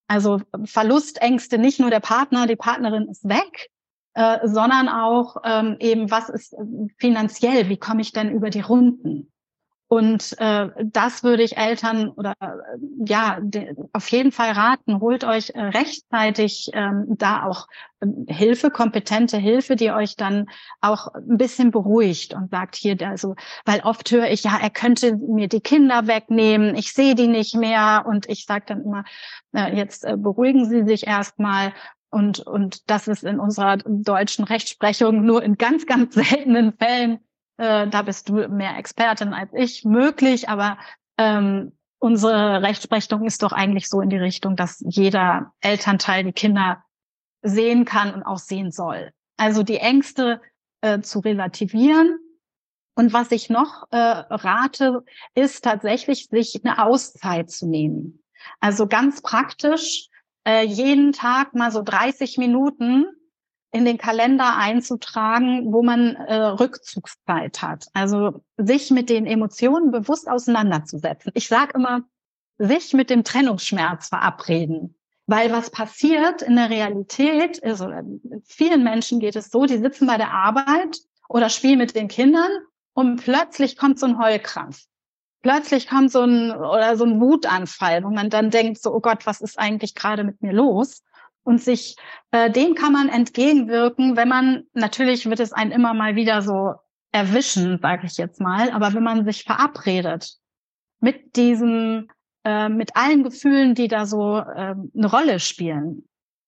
[0.08, 3.70] also Verlustängste, nicht nur der Partner, die Partnerin ist weg,
[4.14, 6.56] äh, sondern auch ähm, eben, was ist
[7.00, 9.32] finanziell, wie komme ich denn über die Runden?
[9.90, 12.56] Und äh, das würde ich Eltern oder äh,
[13.06, 13.40] ja
[13.94, 15.00] auf jeden Fall raten.
[15.00, 17.68] Holt euch äh, rechtzeitig ähm, da auch
[18.02, 20.48] ähm, Hilfe, kompetente Hilfe, die euch dann
[20.82, 25.16] auch ein bisschen beruhigt und sagt hier, also, weil oft höre ich, ja, er könnte
[25.16, 29.06] mir die Kinder wegnehmen, ich sehe die nicht mehr und ich sage dann immer,
[29.54, 31.72] äh, jetzt äh, beruhigen Sie sich erstmal
[32.10, 37.20] und, und das ist in unserer deutschen Rechtsprechung nur in ganz, ganz seltenen Fällen
[37.58, 40.78] äh, da bist du mehr Expertin als ich, möglich, aber
[41.18, 46.84] ähm, unsere Rechtsprechung ist doch eigentlich so in die Richtung, dass jeder Elternteil die Kinder
[47.42, 49.12] sehen kann und auch sehen soll.
[49.38, 50.42] Also die Ängste
[50.82, 52.20] äh, zu relativieren.
[52.96, 55.04] Und was ich noch äh, rate,
[55.36, 58.24] ist tatsächlich, sich eine Auszeit zu nehmen.
[58.60, 60.10] Also ganz praktisch,
[60.48, 63.06] äh, jeden Tag mal so 30 Minuten
[63.78, 67.88] in den Kalender einzutragen, wo man äh, Rückzugszeit hat.
[67.94, 71.32] Also sich mit den Emotionen bewusst auseinanderzusetzen.
[71.36, 72.02] Ich sage immer,
[72.58, 74.96] sich mit dem Trennungsschmerz verabreden.
[75.28, 78.04] Weil was passiert in der Realität oder
[78.46, 82.50] vielen Menschen geht es so, die sitzen bei der Arbeit oder spielen mit den Kindern
[82.94, 84.86] und plötzlich kommt so ein Heulkrampf.
[85.42, 89.26] Plötzlich kommt so ein, oder so ein Wutanfall, wo man dann denkt, so, oh Gott,
[89.26, 91.04] was ist eigentlich gerade mit mir los?
[91.48, 91.96] Und sich
[92.32, 96.74] äh, dem kann man entgegenwirken, wenn man natürlich wird es einen immer mal wieder so
[97.14, 100.34] erwischen, sage ich jetzt mal, aber wenn man sich verabredet
[101.00, 102.10] mit diesem
[102.44, 106.06] äh, mit allen Gefühlen, die da so äh, eine Rolle spielen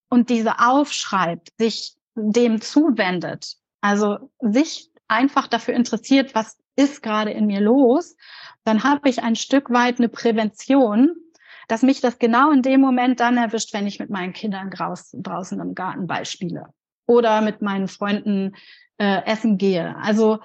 [0.10, 7.46] und diese aufschreibt, sich dem zuwendet, also sich einfach dafür interessiert, was ist gerade in
[7.46, 8.18] mir los,
[8.66, 11.16] dann habe ich ein Stück weit eine Prävention
[11.70, 15.22] dass mich das genau in dem Moment dann erwischt, wenn ich mit meinen Kindern draußen,
[15.22, 16.66] draußen im Garten Ball spiele
[17.06, 18.56] oder mit meinen Freunden
[18.98, 19.96] äh, essen gehe.
[19.98, 20.40] Also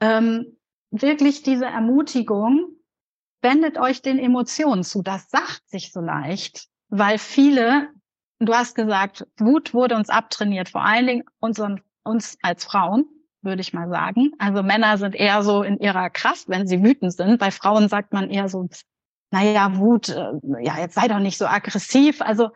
[0.00, 0.56] ähm,
[0.92, 2.68] wirklich diese Ermutigung,
[3.42, 5.02] wendet euch den Emotionen zu.
[5.02, 7.88] Das sagt sich so leicht, weil viele,
[8.38, 13.06] du hast gesagt, Wut wurde uns abtrainiert, vor allen Dingen unseren, uns als Frauen,
[13.42, 14.30] würde ich mal sagen.
[14.38, 17.38] Also Männer sind eher so in ihrer Kraft, wenn sie wütend sind.
[17.40, 18.68] Bei Frauen sagt man eher so,
[19.30, 22.20] naja, Wut, äh, ja, jetzt sei doch nicht so aggressiv.
[22.20, 22.50] Also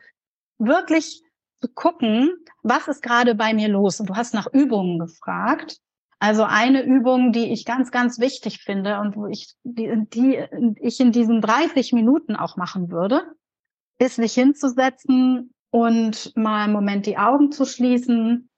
[0.58, 1.22] wirklich
[1.60, 2.30] zu gucken,
[2.62, 4.00] was ist gerade bei mir los?
[4.00, 5.78] Und du hast nach Übungen gefragt.
[6.18, 10.42] Also eine Übung, die ich ganz, ganz wichtig finde und wo ich, die, die
[10.80, 13.22] ich in diesen 30 Minuten auch machen würde,
[13.98, 18.48] ist sich hinzusetzen und mal einen Moment die Augen zu schließen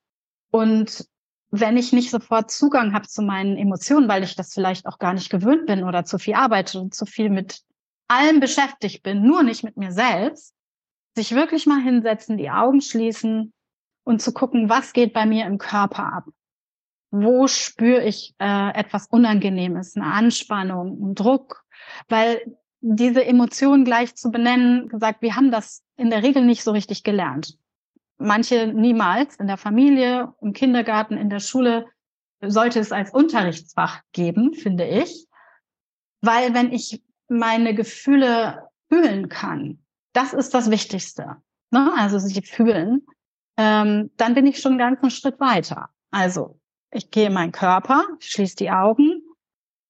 [0.51, 1.07] und
[1.49, 5.13] wenn ich nicht sofort Zugang habe zu meinen Emotionen, weil ich das vielleicht auch gar
[5.13, 7.61] nicht gewöhnt bin oder zu viel arbeite und zu viel mit
[8.07, 10.53] allem beschäftigt bin, nur nicht mit mir selbst,
[11.15, 13.53] sich wirklich mal hinsetzen, die Augen schließen
[14.03, 16.25] und zu gucken, was geht bei mir im Körper ab.
[17.11, 21.63] Wo spüre ich äh, etwas Unangenehmes, eine Anspannung, einen Druck?
[22.07, 26.71] Weil diese Emotionen gleich zu benennen, gesagt, wir haben das in der Regel nicht so
[26.71, 27.57] richtig gelernt.
[28.17, 31.87] Manche niemals in der Familie, im Kindergarten, in der Schule
[32.41, 35.27] sollte es als Unterrichtsfach geben, finde ich.
[36.21, 39.79] Weil wenn ich meine Gefühle fühlen kann.
[40.13, 41.37] Das ist das Wichtigste.
[41.71, 41.91] Ne?
[41.97, 43.05] Also sie fühlen.
[43.57, 45.89] Ähm, dann bin ich schon einen ganzen Schritt weiter.
[46.11, 46.59] Also
[46.91, 49.21] ich gehe in meinen Körper, schließe die Augen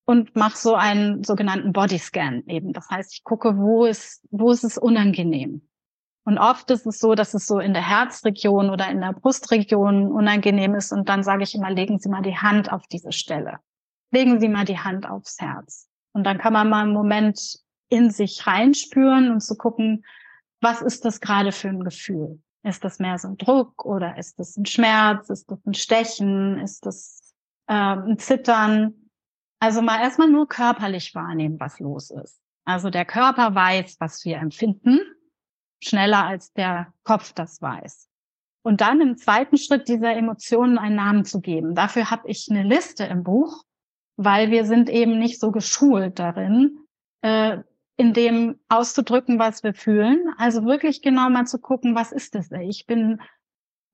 [0.06, 2.74] und mache so einen sogenannten Bodyscan eben.
[2.74, 5.68] Das heißt, ich gucke, wo ist, wo ist es unangenehm.
[6.24, 10.12] Und oft ist es so, dass es so in der Herzregion oder in der Brustregion
[10.12, 10.92] unangenehm ist.
[10.92, 13.60] Und dann sage ich immer, legen Sie mal die Hand auf diese Stelle.
[14.12, 15.87] Legen Sie mal die Hand aufs Herz.
[16.18, 20.04] Und dann kann man mal einen Moment in sich reinspüren und zu gucken,
[20.62, 22.42] was ist das gerade für ein Gefühl?
[22.64, 25.30] Ist das mehr so ein Druck oder ist das ein Schmerz?
[25.30, 26.58] Ist das ein Stechen?
[26.58, 27.36] Ist das
[27.68, 28.96] ähm, ein Zittern?
[29.60, 32.42] Also mal erstmal nur körperlich wahrnehmen, was los ist.
[32.66, 35.00] Also der Körper weiß, was wir empfinden,
[35.84, 38.10] schneller als der Kopf das weiß.
[38.64, 41.76] Und dann im zweiten Schritt dieser Emotionen einen Namen zu geben.
[41.76, 43.67] Dafür habe ich eine Liste im Buch,
[44.18, 46.80] weil wir sind eben nicht so geschult darin,
[47.22, 47.60] äh,
[47.96, 50.34] in dem auszudrücken, was wir fühlen.
[50.38, 52.52] Also wirklich genau mal zu gucken, was ist das?
[52.52, 53.22] Ich bin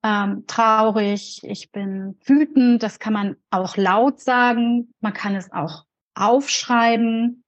[0.03, 5.85] ähm, traurig, ich bin wütend, das kann man auch laut sagen, man kann es auch
[6.15, 7.43] aufschreiben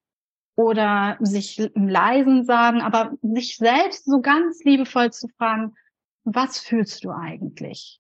[0.55, 5.75] oder sich im Leisen sagen, aber sich selbst so ganz liebevoll zu fragen,
[6.23, 7.99] was fühlst du eigentlich?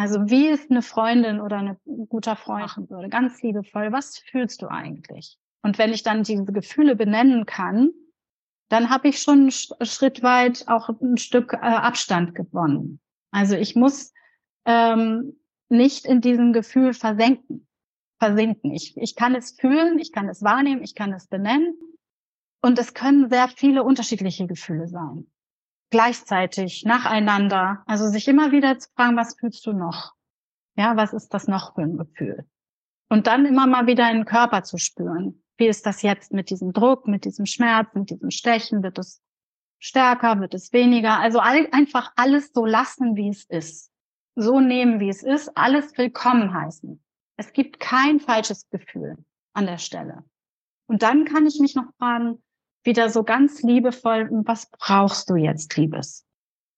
[0.00, 1.76] Also wie es eine Freundin oder ein
[2.08, 5.36] guter Freund machen würde, ganz liebevoll, was fühlst du eigentlich?
[5.62, 7.90] Und wenn ich dann diese Gefühle benennen kann,
[8.70, 12.98] dann habe ich schon einen Schritt weit auch ein Stück äh, Abstand gewonnen.
[13.30, 14.14] Also ich muss
[14.64, 17.68] ähm, nicht in diesem Gefühl versenken,
[18.18, 18.72] versinken.
[18.72, 21.74] Ich, ich kann es fühlen, ich kann es wahrnehmen, ich kann es benennen.
[22.62, 25.26] Und es können sehr viele unterschiedliche Gefühle sein.
[25.90, 27.82] Gleichzeitig, nacheinander.
[27.86, 30.14] Also sich immer wieder zu fragen, was fühlst du noch?
[30.76, 32.48] Ja, was ist das noch für ein Gefühl?
[33.08, 35.42] Und dann immer mal wieder in den Körper zu spüren.
[35.56, 38.84] Wie ist das jetzt mit diesem Druck, mit diesem Schmerz, mit diesem Stechen?
[38.84, 39.20] Wird es
[39.80, 41.18] stärker, wird es weniger?
[41.18, 43.90] Also all, einfach alles so lassen, wie es ist.
[44.36, 45.56] So nehmen, wie es ist.
[45.56, 47.02] Alles willkommen heißen.
[47.36, 49.16] Es gibt kein falsches Gefühl
[49.54, 50.24] an der Stelle.
[50.86, 52.42] Und dann kann ich mich noch fragen,
[52.82, 56.26] wieder so ganz liebevoll, was brauchst du jetzt, Liebes?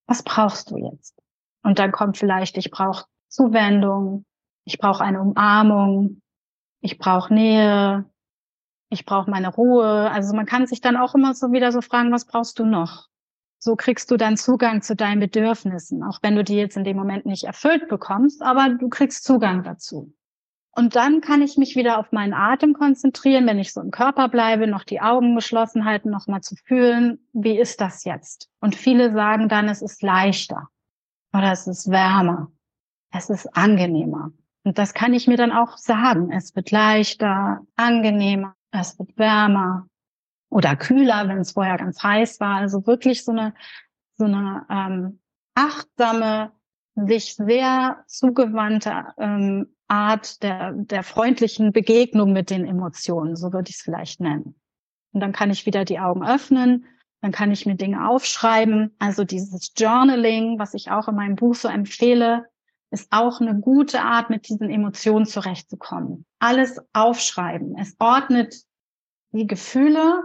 [0.06, 1.20] Was brauchst du jetzt?
[1.62, 4.24] Und dann kommt vielleicht, ich brauche Zuwendung,
[4.64, 6.20] ich brauche eine Umarmung,
[6.80, 8.04] ich brauche Nähe,
[8.90, 10.10] ich brauche meine Ruhe.
[10.10, 13.08] Also man kann sich dann auch immer so wieder so fragen, was brauchst du noch?
[13.58, 16.96] So kriegst du dann Zugang zu deinen Bedürfnissen, auch wenn du die jetzt in dem
[16.96, 20.12] Moment nicht erfüllt bekommst, aber du kriegst Zugang dazu.
[20.74, 24.28] Und dann kann ich mich wieder auf meinen Atem konzentrieren, wenn ich so im Körper
[24.28, 28.48] bleibe, noch die Augen geschlossen halten, noch mal zu fühlen, wie ist das jetzt?
[28.58, 30.68] Und viele sagen dann, es ist leichter
[31.34, 32.50] oder es ist wärmer,
[33.12, 34.32] es ist angenehmer.
[34.64, 36.30] Und das kann ich mir dann auch sagen.
[36.32, 39.88] Es wird leichter, angenehmer, es wird wärmer
[40.48, 42.56] oder kühler, wenn es vorher ganz heiß war.
[42.56, 43.54] Also wirklich so eine,
[44.16, 45.20] so eine ähm,
[45.54, 46.52] achtsame,
[46.94, 53.76] sich sehr zugewandte ähm, Art der, der freundlichen Begegnung mit den Emotionen, so würde ich
[53.76, 54.54] es vielleicht nennen.
[55.12, 56.86] Und dann kann ich wieder die Augen öffnen,
[57.20, 58.94] dann kann ich mir Dinge aufschreiben.
[58.98, 62.46] Also dieses Journaling, was ich auch in meinem Buch so empfehle,
[62.90, 66.26] ist auch eine gute Art, mit diesen Emotionen zurechtzukommen.
[66.38, 67.76] Alles aufschreiben.
[67.78, 68.54] Es ordnet
[69.30, 70.22] die Gefühle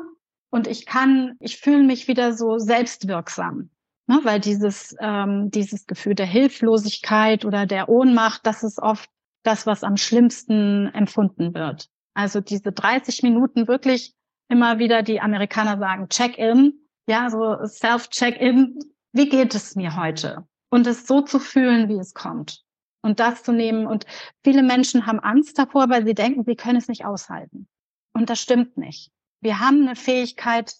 [0.49, 3.69] und ich kann, ich fühle mich wieder so selbstwirksam.
[4.07, 4.19] Ne?
[4.23, 9.09] Weil dieses, ähm, dieses Gefühl der Hilflosigkeit oder der Ohnmacht, das ist oft
[9.43, 11.89] das, was am schlimmsten empfunden wird.
[12.13, 14.13] Also diese 30 Minuten wirklich
[14.49, 16.73] immer wieder, die Amerikaner sagen, Check-in,
[17.07, 18.79] ja, so Self-Check-in.
[19.13, 20.47] Wie geht es mir heute?
[20.69, 22.63] und es so zu fühlen, wie es kommt.
[23.01, 23.87] Und das zu nehmen.
[23.87, 24.05] Und
[24.43, 27.67] viele Menschen haben Angst davor, weil sie denken, sie können es nicht aushalten.
[28.13, 29.11] Und das stimmt nicht.
[29.41, 30.73] Wir haben eine Fähigkeit,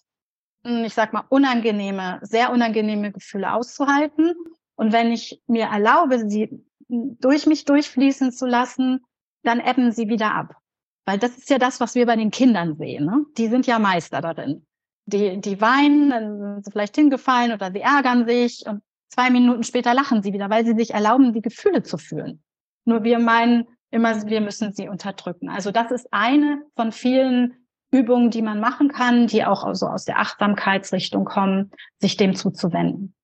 [0.64, 4.34] ich sag mal, unangenehme, sehr unangenehme Gefühle auszuhalten.
[4.76, 9.00] Und wenn ich mir erlaube, sie durch mich durchfließen zu lassen,
[9.42, 10.54] dann ebben sie wieder ab.
[11.04, 13.06] Weil das ist ja das, was wir bei den Kindern sehen.
[13.06, 13.24] Ne?
[13.36, 14.66] Die sind ja Meister darin.
[15.06, 19.64] Die, die weinen, dann sind sie vielleicht hingefallen oder sie ärgern sich und Zwei Minuten
[19.64, 22.42] später lachen sie wieder, weil sie sich erlauben, die Gefühle zu fühlen.
[22.84, 25.48] Nur wir meinen immer, wir müssen sie unterdrücken.
[25.48, 30.04] Also das ist eine von vielen Übungen, die man machen kann, die auch so aus
[30.04, 31.70] der Achtsamkeitsrichtung kommen,
[32.00, 33.14] sich dem zuzuwenden.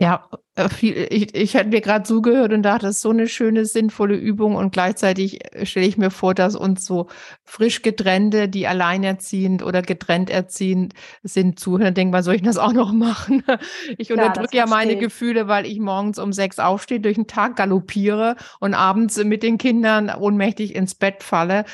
[0.00, 3.28] Ja, äh, viel, ich, ich hätte mir gerade zugehört und dachte, das ist so eine
[3.28, 7.06] schöne, sinnvolle Übung und gleichzeitig äh, stelle ich mir vor, dass uns so
[7.44, 11.94] frisch getrennte, die alleinerziehend oder getrennt erziehend sind, zuhören.
[11.94, 13.44] Denke mal, soll ich das auch noch machen?
[13.98, 17.56] Ich ja, unterdrücke ja meine Gefühle, weil ich morgens um sechs aufstehe, durch den Tag
[17.56, 21.64] galoppiere und abends mit den Kindern ohnmächtig ins Bett falle.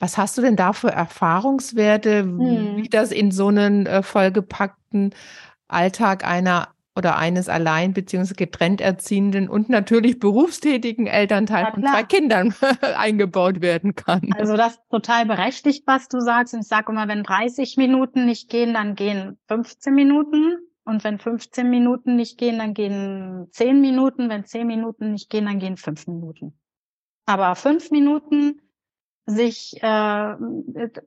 [0.00, 2.76] Was hast du denn da für Erfahrungswerte, hm.
[2.76, 5.14] wie das in so einen äh, vollgepackten
[5.68, 8.34] Alltag einer oder eines allein bzw.
[8.34, 12.54] getrennt erziehenden und natürlich berufstätigen Elternteil von zwei Kindern
[12.96, 14.30] eingebaut werden kann.
[14.38, 16.54] Also das ist total berechtigt, was du sagst.
[16.54, 20.58] Und ich sage immer, wenn 30 Minuten nicht gehen, dann gehen 15 Minuten.
[20.84, 24.28] Und wenn 15 Minuten nicht gehen, dann gehen 10 Minuten.
[24.28, 26.58] Wenn 10 Minuten nicht gehen, dann gehen 5 Minuten.
[27.26, 28.60] Aber 5 Minuten
[29.26, 30.36] sich äh,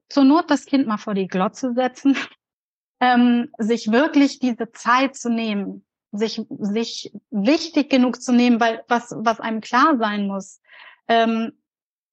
[0.10, 2.18] zur Not das Kind mal vor die Glotze setzen
[3.00, 9.14] ähm, sich wirklich diese Zeit zu nehmen, sich, sich wichtig genug zu nehmen, weil was,
[9.18, 10.62] was einem klar sein muss,
[11.08, 11.54] ähm,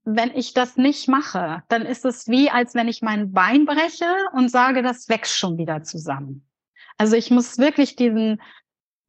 [0.05, 4.07] wenn ich das nicht mache, dann ist es wie, als wenn ich mein Bein breche
[4.35, 6.47] und sage, das wächst schon wieder zusammen.
[6.99, 8.43] Also ich muss wirklich diesen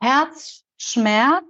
[0.01, 1.43] Herzschmerz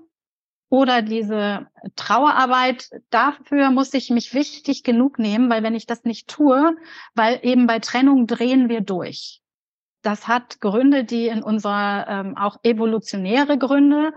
[0.70, 6.28] oder diese Trauerarbeit, dafür muss ich mich wichtig genug nehmen, weil wenn ich das nicht
[6.28, 6.76] tue,
[7.14, 9.42] weil eben bei Trennung drehen wir durch.
[10.02, 14.14] Das hat Gründe, die in unserer ähm, auch evolutionäre Gründe.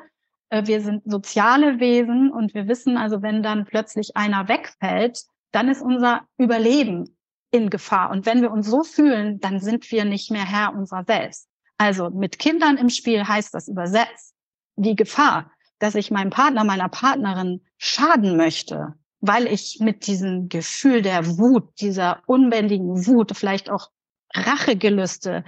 [0.51, 5.23] Äh, wir sind soziale Wesen und wir wissen also, wenn dann plötzlich einer wegfällt,
[5.53, 7.17] dann ist unser Überleben
[7.51, 8.11] in Gefahr.
[8.11, 11.49] Und wenn wir uns so fühlen, dann sind wir nicht mehr Herr unserer selbst.
[11.79, 14.35] Also mit Kindern im Spiel heißt das übersetzt
[14.77, 15.51] wie Gefahr.
[15.79, 21.81] Dass ich meinem Partner, meiner Partnerin schaden möchte, weil ich mit diesem Gefühl der Wut,
[21.81, 23.91] dieser unbändigen Wut, vielleicht auch
[24.35, 25.45] Rachegelüste,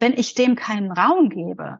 [0.00, 1.78] wenn ich dem keinen Raum gebe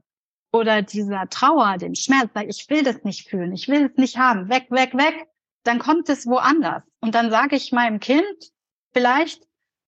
[0.52, 4.18] oder dieser Trauer, dem Schmerz, weil ich will das nicht fühlen, ich will es nicht
[4.18, 5.26] haben, weg, weg, weg,
[5.64, 6.82] dann kommt es woanders.
[7.00, 8.52] Und dann sage ich meinem Kind
[8.92, 9.42] vielleicht,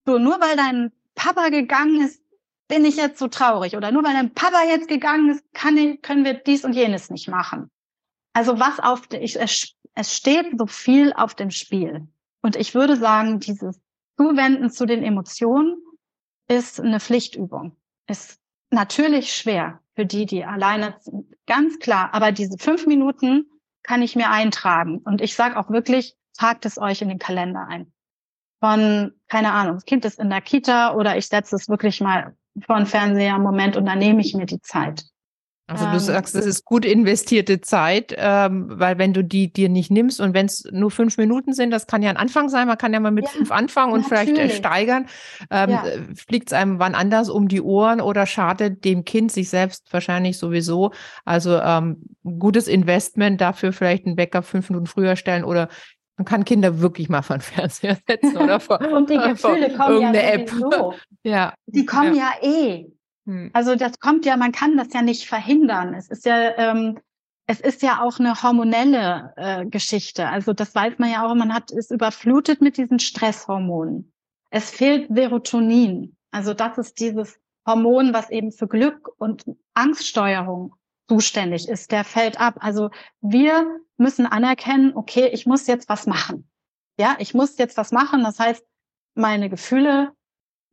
[0.07, 2.23] so nur weil dein Papa gegangen ist,
[2.67, 6.25] bin ich jetzt so traurig oder nur weil dein Papa jetzt gegangen ist, kann können
[6.25, 7.71] wir dies und jenes nicht machen.
[8.35, 12.07] Also was auf, ich, es, es steht so viel auf dem Spiel.
[12.43, 13.81] Und ich würde sagen, dieses
[14.19, 15.77] Zuwenden zu den Emotionen
[16.49, 17.77] ist eine Pflichtübung.
[18.07, 18.39] Ist
[18.71, 22.13] natürlich schwer für die, die alleine sind, ganz klar.
[22.13, 23.47] Aber diese fünf Minuten
[23.83, 24.99] kann ich mir eintragen.
[24.99, 27.93] Und ich sage auch wirklich, tragt es euch in den Kalender ein.
[28.61, 32.37] Von, keine Ahnung, das Kind ist in der Kita oder ich setze es wirklich mal
[32.67, 35.05] vor den Fernseher einen Moment und dann nehme ich mir die Zeit.
[35.67, 39.71] Also du ähm, sagst, das ist gut investierte Zeit, ähm, weil wenn du die dir
[39.71, 42.69] nicht nimmst und wenn es nur fünf Minuten sind, das kann ja ein Anfang sein,
[42.69, 44.35] man kann ja mal mit ja, fünf anfangen und natürlich.
[44.35, 45.07] vielleicht äh, steigern,
[45.51, 45.87] ähm, ja.
[45.87, 49.91] Äh, fliegt es einem wann anders um die Ohren oder schadet dem Kind sich selbst
[49.91, 50.93] wahrscheinlich sowieso.
[51.25, 55.69] Also ähm, gutes Investment dafür vielleicht einen Wecker fünf Minuten früher stellen oder
[56.17, 60.13] man kann Kinder wirklich mal von Fernseher setzen oder vor, und die Gefühle kommen ja
[60.13, 60.51] App.
[61.23, 61.55] ja.
[61.67, 62.87] Die kommen ja, ja eh.
[63.27, 63.51] Hm.
[63.53, 65.95] Also das kommt ja, man kann das ja nicht verhindern.
[65.95, 66.99] Es ist ja, ähm,
[67.47, 70.29] es ist ja auch eine hormonelle äh, Geschichte.
[70.29, 74.13] Also das weiß man ja auch, man hat ist überflutet mit diesen Stresshormonen.
[74.51, 76.17] Es fehlt Serotonin.
[76.31, 79.45] Also das ist dieses Hormon, was eben für Glück und
[79.75, 80.75] Angststeuerung
[81.09, 81.93] zuständig ist.
[81.93, 82.57] Der fällt ab.
[82.61, 86.49] Also wir müssen anerkennen, okay, ich muss jetzt was machen.
[86.99, 88.23] Ja, ich muss jetzt was machen.
[88.23, 88.65] Das heißt,
[89.15, 90.13] meine Gefühle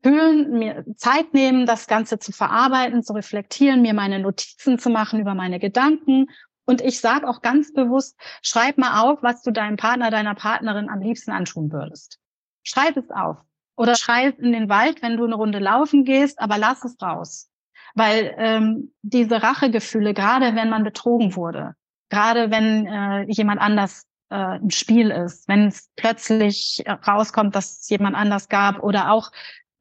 [0.03, 5.19] fühlen, mir Zeit nehmen, das Ganze zu verarbeiten, zu reflektieren, mir meine Notizen zu machen
[5.19, 6.27] über meine Gedanken.
[6.65, 10.89] Und ich sage auch ganz bewusst, schreib mal auf, was du deinem Partner, deiner Partnerin
[10.89, 12.19] am liebsten antun würdest.
[12.63, 13.37] Schreib es auf.
[13.75, 17.49] Oder schreib in den Wald, wenn du eine Runde laufen gehst, aber lass es raus.
[17.95, 21.75] Weil ähm, diese Rachegefühle, gerade wenn man betrogen wurde,
[22.09, 27.89] gerade wenn äh, jemand anders äh, im Spiel ist, wenn es plötzlich rauskommt, dass es
[27.89, 29.31] jemand anders gab oder auch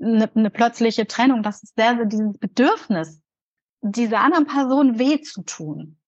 [0.00, 3.20] eine, eine plötzliche Trennung, das ist sehr, sehr dieses Bedürfnis,
[3.82, 5.98] dieser anderen Person weh zu tun,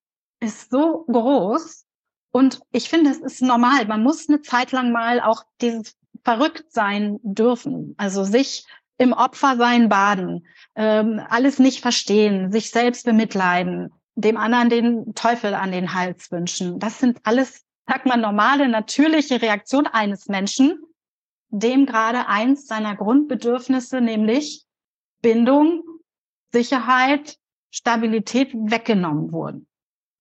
[0.40, 1.86] ist so groß.
[2.32, 3.86] Und ich finde, es ist normal.
[3.86, 7.94] Man muss eine Zeit lang mal auch dieses verrückt sein dürfen.
[7.98, 8.64] Also sich
[8.98, 15.72] im Opfersein baden, ähm, alles nicht verstehen, sich selbst bemitleiden, dem anderen den Teufel an
[15.72, 16.78] den Hals wünschen.
[16.78, 20.78] Das sind alles, sagt man, normale, natürliche Reaktion eines Menschen,
[21.52, 24.64] dem gerade eins seiner Grundbedürfnisse, nämlich
[25.20, 25.84] Bindung,
[26.50, 27.38] Sicherheit,
[27.70, 29.68] Stabilität weggenommen wurden.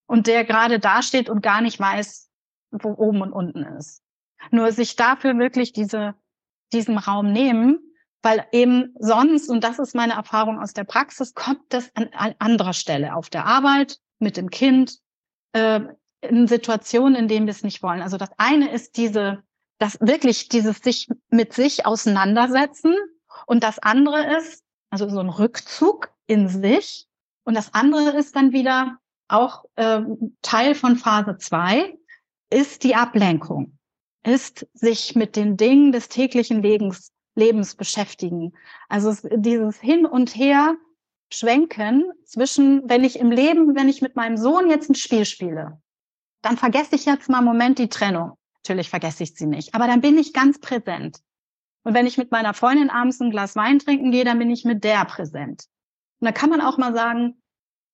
[0.08, 2.30] Und der gerade dasteht und gar nicht weiß,
[2.72, 4.04] wo oben und unten ist.
[4.52, 6.16] Nur sich dafür wirklich diese,
[6.74, 7.80] diesen Raum nehmen,
[8.22, 12.36] weil eben sonst, und das ist meine Erfahrung aus der Praxis, kommt das an, an
[12.40, 15.00] anderer Stelle, auf der Arbeit, mit dem Kind,
[15.54, 15.80] äh,
[16.22, 18.02] in Situationen, in denen wir es nicht wollen.
[18.02, 19.44] Also das eine ist diese
[19.82, 22.96] das wirklich dieses sich mit sich auseinandersetzen
[23.48, 27.08] und das andere ist, also so ein Rückzug in sich
[27.46, 30.02] und das andere ist dann wieder auch äh,
[30.44, 31.98] Teil von Phase zwei
[32.52, 33.80] ist die Ablenkung,
[34.24, 38.54] ist sich mit den Dingen des täglichen Lebens, Lebens beschäftigen.
[38.88, 40.76] Also dieses Hin und Her
[41.34, 45.82] schwenken zwischen, wenn ich im Leben, wenn ich mit meinem Sohn jetzt ein Spiel spiele,
[46.44, 48.38] dann vergesse ich jetzt mal einen Moment die Trennung.
[48.64, 49.74] Natürlich vergesse ich sie nicht.
[49.74, 51.20] Aber dann bin ich ganz präsent.
[51.84, 54.66] Und wenn ich mit meiner Freundin abends ein Glas Wein trinken gehe, dann bin ich
[54.66, 55.66] mit der präsent.
[56.20, 57.42] Und da kann man auch mal sagen,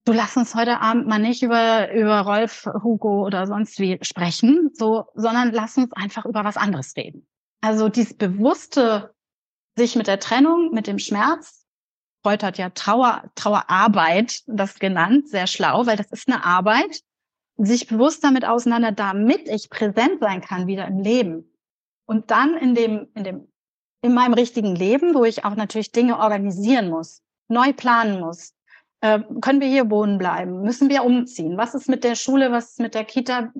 [0.03, 4.72] du lass uns heute Abend mal nicht über, über Rolf, Hugo oder sonst wie sprechen,
[4.74, 7.28] so, sondern lass uns einfach über was anderes reden.
[7.61, 9.13] Also dieses bewusste,
[9.78, 11.65] sich mit der Trennung, mit dem Schmerz,
[12.24, 17.01] Freud hat ja Trauer, Trauerarbeit das genannt, sehr schlau, weil das ist eine Arbeit,
[17.58, 21.51] sich bewusst damit auseinander, damit ich präsent sein kann wieder im Leben.
[22.05, 23.47] Und dann in dem, in dem,
[24.01, 28.53] in meinem richtigen Leben, wo ich auch natürlich Dinge organisieren muss, neu planen muss.
[29.01, 30.62] Äh, können wir hier wohnen bleiben?
[30.62, 31.58] Müssen wir umziehen?
[31.58, 32.51] Was ist mit der Schule?
[32.51, 33.51] Was ist mit der Kita?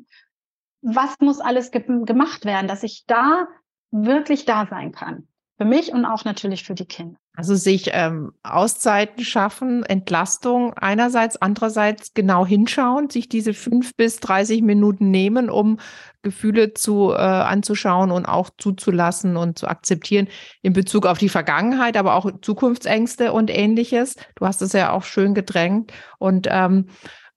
[0.82, 3.48] Was muss alles ge gemacht werden, dass ich da
[3.92, 5.28] wirklich da sein kann?
[5.58, 7.18] Für mich und auch natürlich für die Kinder.
[7.36, 14.62] Also sich ähm, Auszeiten schaffen, Entlastung einerseits, andererseits genau hinschauen, sich diese fünf bis 30
[14.62, 15.80] Minuten nehmen, um
[16.22, 20.28] Gefühle zu äh, anzuschauen und auch zuzulassen und zu akzeptieren
[20.62, 24.16] in Bezug auf die Vergangenheit, aber auch Zukunftsängste und ähnliches.
[24.36, 26.88] Du hast es ja auch schön gedrängt und ähm,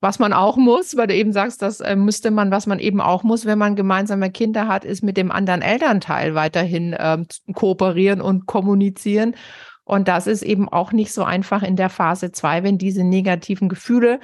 [0.01, 2.99] Was man auch muss, weil du eben sagst, das äh, müsste man, was man eben
[2.99, 8.19] auch muss, wenn man gemeinsame Kinder hat, ist mit dem anderen Elternteil weiterhin ähm, kooperieren
[8.19, 9.35] und kommunizieren.
[9.83, 13.69] Und das ist eben auch nicht so einfach in der Phase zwei, wenn diese negativen
[13.69, 14.19] Gefühle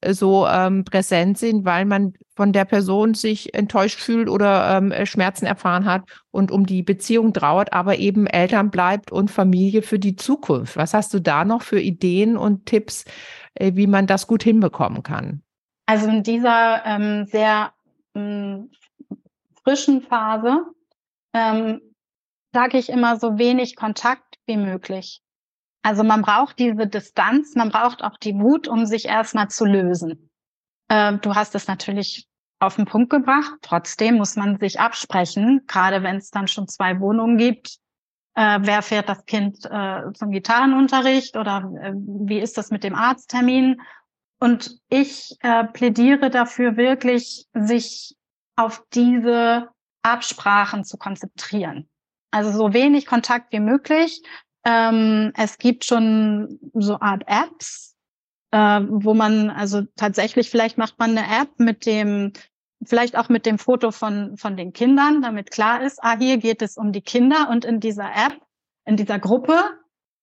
[0.00, 4.92] äh, so ähm, präsent sind, weil man von der Person sich enttäuscht fühlt oder ähm,
[5.04, 9.98] Schmerzen erfahren hat und um die Beziehung trauert, aber eben Eltern bleibt und Familie für
[9.98, 10.76] die Zukunft.
[10.76, 13.08] Was hast du da noch für Ideen und Tipps, äh,
[13.58, 15.42] wie man das gut hinbekommen kann?
[15.86, 17.72] Also in dieser ähm, sehr
[18.14, 18.70] ähm,
[19.62, 20.64] frischen Phase
[21.32, 21.80] ähm,
[22.52, 25.22] sage ich immer so wenig Kontakt wie möglich.
[25.82, 30.30] Also man braucht diese Distanz, man braucht auch die Wut, um sich erstmal zu lösen.
[30.88, 32.26] Äh, du hast es natürlich
[32.60, 33.54] auf den Punkt gebracht.
[33.62, 37.78] Trotzdem muss man sich absprechen, gerade wenn es dann schon zwei Wohnungen gibt.
[38.34, 42.94] Äh, wer fährt das Kind äh, zum Gitarrenunterricht oder äh, wie ist das mit dem
[42.94, 43.80] Arzttermin?
[44.38, 48.16] Und ich äh, plädiere dafür wirklich, sich
[48.56, 49.68] auf diese
[50.02, 51.88] Absprachen zu konzentrieren.
[52.30, 54.22] Also so wenig Kontakt wie möglich.
[54.64, 57.96] Ähm, es gibt schon so Art Apps,
[58.50, 62.32] äh, wo man also tatsächlich vielleicht macht man eine App mit dem
[62.84, 66.62] vielleicht auch mit dem Foto von von den Kindern, damit klar ist, ah hier geht
[66.62, 68.40] es um die Kinder und in dieser App,
[68.84, 69.58] in dieser Gruppe,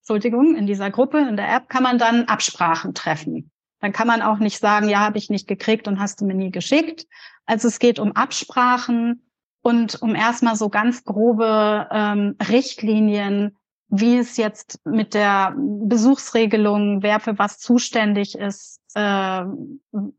[0.02, 3.52] Entschuldigung, in dieser Gruppe in der App kann man dann Absprachen treffen.
[3.80, 6.34] Dann kann man auch nicht sagen, ja, habe ich nicht gekriegt und hast du mir
[6.34, 7.06] nie geschickt.
[7.46, 9.22] Also es geht um Absprachen
[9.62, 13.58] und um erstmal so ganz grobe ähm, Richtlinien,
[13.90, 19.44] wie es jetzt mit der Besuchsregelung, wer für was zuständig ist, äh,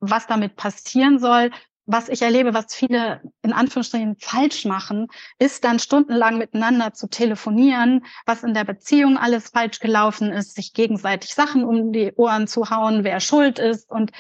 [0.01, 1.51] was damit passieren soll.
[1.91, 5.09] Was ich erlebe, was viele in Anführungsstrichen falsch machen,
[5.39, 10.75] ist dann stundenlang miteinander zu telefonieren, was in der Beziehung alles falsch gelaufen ist, sich
[10.75, 14.13] gegenseitig Sachen um die Ohren zu hauen, wer schuld ist und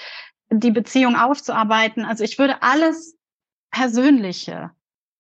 [0.50, 2.06] die Beziehung aufzuarbeiten.
[2.06, 3.18] Also ich würde alles
[3.70, 4.70] Persönliche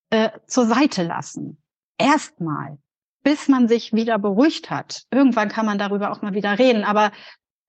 [0.08, 1.62] äh, zur Seite lassen.
[1.98, 2.78] Erstmal,
[3.24, 5.02] bis man sich wieder beruhigt hat.
[5.10, 7.12] Irgendwann kann man darüber auch mal wieder reden, aber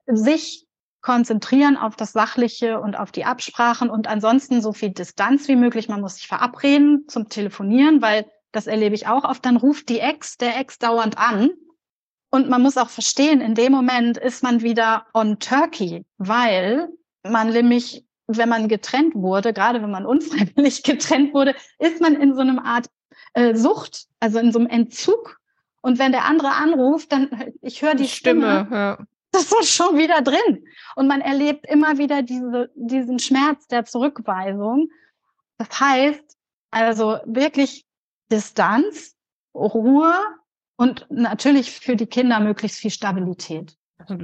[0.05, 0.68] sich
[1.01, 5.87] konzentrieren auf das Sachliche und auf die Absprachen und ansonsten so viel Distanz wie möglich.
[5.87, 9.45] Man muss sich verabreden zum Telefonieren, weil das erlebe ich auch oft.
[9.45, 11.51] Dann ruft die Ex, der Ex dauernd an.
[12.31, 16.89] Und man muss auch verstehen, in dem Moment ist man wieder on Turkey, weil
[17.23, 18.05] man nämlich
[18.37, 22.59] wenn man getrennt wurde, gerade wenn man unfreiwillig getrennt wurde, ist man in so einem
[22.59, 22.87] Art
[23.33, 25.39] äh, Sucht, also in so einem Entzug.
[25.81, 27.29] Und wenn der andere anruft, dann
[27.61, 29.05] ich höre die Stimme, Stimme ja.
[29.31, 30.65] Das ist schon wieder drin.
[30.95, 34.89] Und man erlebt immer wieder diese, diesen Schmerz der Zurückweisung.
[35.57, 36.37] Das heißt,
[36.71, 37.85] also wirklich
[38.31, 39.15] Distanz,
[39.53, 40.13] Ruhe
[40.77, 43.75] und natürlich für die Kinder möglichst viel Stabilität.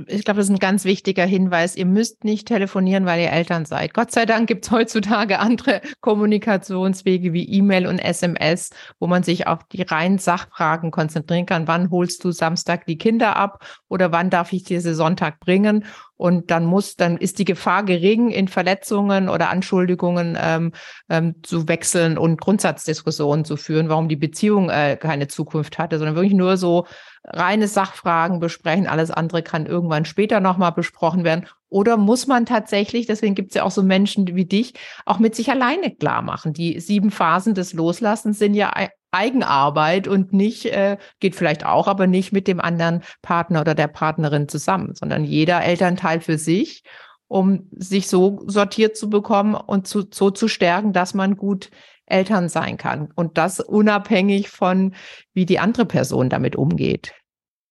[0.07, 1.76] Ich glaube, das ist ein ganz wichtiger Hinweis.
[1.76, 3.93] Ihr müsst nicht telefonieren, weil ihr Eltern seid.
[3.93, 8.69] Gott sei Dank gibt es heutzutage andere Kommunikationswege wie E-Mail und SMS,
[8.99, 11.67] wo man sich auf die reinen Sachfragen konzentrieren kann.
[11.67, 15.84] Wann holst du Samstag die Kinder ab oder wann darf ich diese Sonntag bringen?
[16.18, 20.72] Und dann muss, dann ist die Gefahr gering, in Verletzungen oder Anschuldigungen ähm,
[21.09, 26.16] ähm, zu wechseln und Grundsatzdiskussionen zu führen, warum die Beziehung äh, keine Zukunft hatte, sondern
[26.16, 26.86] wirklich nur so
[27.24, 28.88] reine Sachfragen besprechen.
[28.88, 31.47] Alles andere kann irgendwann später nochmal besprochen werden.
[31.76, 35.36] Oder muss man tatsächlich, deswegen gibt es ja auch so Menschen wie dich, auch mit
[35.36, 36.53] sich alleine klar machen.
[36.53, 38.71] Die sieben Phasen des Loslassens sind ja
[39.11, 43.89] Eigenarbeit und nicht, äh, geht vielleicht auch, aber nicht mit dem anderen Partner oder der
[43.89, 46.86] Partnerin zusammen, sondern jeder Elternteil für sich,
[47.28, 51.71] um sich so sortiert zu bekommen und zu, so zu stärken, dass man gut
[52.05, 53.09] Eltern sein kann.
[53.15, 54.95] Und das unabhängig von,
[55.34, 57.13] wie die andere Person damit umgeht.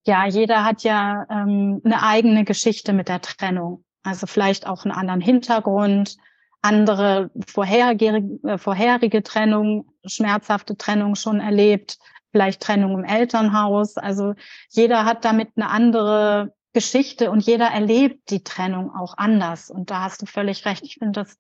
[0.06, 3.82] Ja, jeder hat ja ähm, eine eigene Geschichte mit der Trennung.
[4.04, 6.16] Also vielleicht auch einen anderen Hintergrund,
[6.62, 11.98] andere vorherige, äh, vorherige Trennung, schmerzhafte Trennung schon erlebt,
[12.30, 13.96] vielleicht Trennung im Elternhaus.
[13.96, 14.34] Also
[14.70, 19.70] jeder hat damit eine andere Geschichte und jeder erlebt die Trennung auch anders.
[19.70, 20.84] Und da hast du völlig recht.
[20.84, 21.38] Ich finde das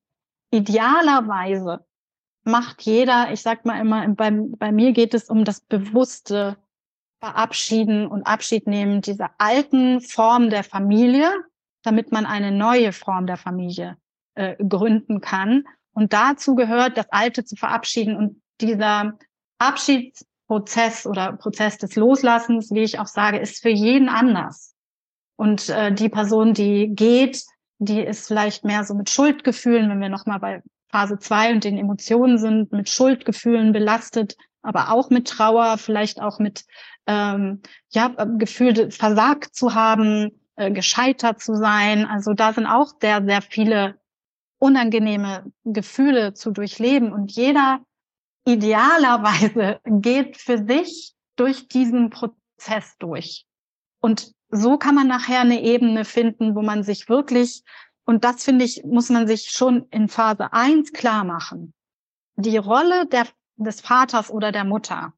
[0.50, 1.84] idealerweise
[2.44, 6.56] macht jeder, ich sag mal immer, bei, bei mir geht es um das bewusste
[7.20, 11.32] Verabschieden und Abschied nehmen dieser alten Form der Familie,
[11.84, 13.96] damit man eine neue Form der Familie
[14.34, 15.64] äh, gründen kann.
[15.92, 18.16] Und dazu gehört, das Alte zu verabschieden.
[18.16, 19.16] Und dieser
[19.58, 24.74] Abschiedsprozess oder Prozess des Loslassens, wie ich auch sage, ist für jeden anders.
[25.36, 27.44] Und äh, die Person, die geht,
[27.78, 31.76] die ist vielleicht mehr so mit Schuldgefühlen, wenn wir nochmal bei Phase zwei und den
[31.76, 36.64] Emotionen sind, mit Schuldgefühlen belastet, aber auch mit Trauer, vielleicht auch mit
[37.06, 38.08] ähm, ja,
[38.38, 42.06] Gefühl, versagt zu haben, äh, gescheitert zu sein.
[42.06, 43.98] Also da sind auch sehr, sehr viele
[44.58, 47.80] unangenehme Gefühle zu durchleben und jeder
[48.46, 53.46] idealerweise geht für sich durch diesen Prozess durch.
[54.00, 57.64] Und so kann man nachher eine Ebene finden, wo man sich wirklich,
[58.04, 61.74] und das finde ich, muss man sich schon in Phase eins klar machen.
[62.36, 63.26] Die Rolle der,
[63.56, 65.14] des Vaters oder der Mutter,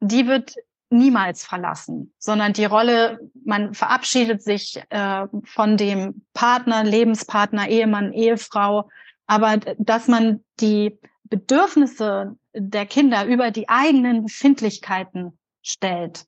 [0.00, 0.56] die wird
[0.94, 8.88] niemals verlassen, sondern die Rolle, man verabschiedet sich äh, von dem Partner, Lebenspartner, Ehemann, Ehefrau,
[9.26, 16.26] aber dass man die Bedürfnisse der Kinder über die eigenen Befindlichkeiten stellt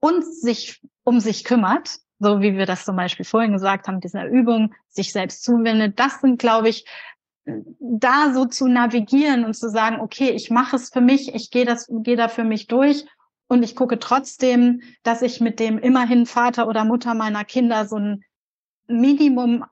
[0.00, 4.26] und sich um sich kümmert, so wie wir das zum Beispiel vorhin gesagt haben, dieser
[4.26, 6.86] Übung, sich selbst zuwendet, das sind, glaube ich,
[7.78, 11.64] da so zu navigieren und zu sagen, okay, ich mache es für mich, ich gehe
[11.64, 13.06] das, gehe da für mich durch
[13.48, 17.96] und ich gucke trotzdem, dass ich mit dem immerhin Vater oder Mutter meiner Kinder so
[17.96, 18.22] ein
[18.88, 19.64] Minimum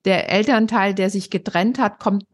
[0.05, 2.25] der Elternteil, der sich getrennt hat, kommt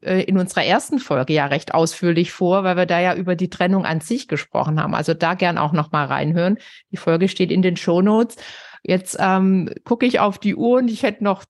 [0.00, 3.84] in unserer ersten Folge ja recht ausführlich vor, weil wir da ja über die Trennung
[3.84, 4.94] an sich gesprochen haben.
[4.94, 6.58] Also da gern auch noch mal reinhören.
[6.92, 8.36] Die Folge steht in den Shownotes.
[8.82, 11.44] Jetzt ähm, gucke ich auf die Uhr und ich hätte noch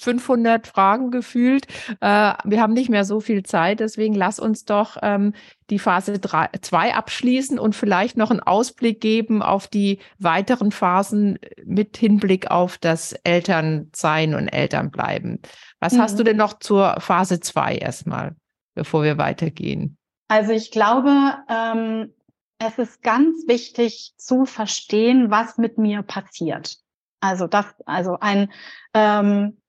[0.00, 1.66] 500 Fragen gefühlt.
[2.00, 5.34] Äh, wir haben nicht mehr so viel Zeit, deswegen lass uns doch ähm,
[5.68, 11.96] die Phase 2 abschließen und vielleicht noch einen Ausblick geben auf die weiteren Phasen mit
[11.96, 15.40] Hinblick auf das Elternsein und Elternbleiben.
[15.80, 15.98] Was mhm.
[15.98, 16.26] hast du mhm.
[16.26, 18.36] denn noch zur Phase 2 erstmal,
[18.74, 19.96] bevor wir weitergehen?
[20.28, 21.10] Also ich glaube,
[21.48, 22.14] ähm,
[22.58, 26.76] es ist ganz wichtig zu verstehen, was mit mir passiert.
[27.20, 28.52] Also das, also ein
[28.94, 29.60] ähm,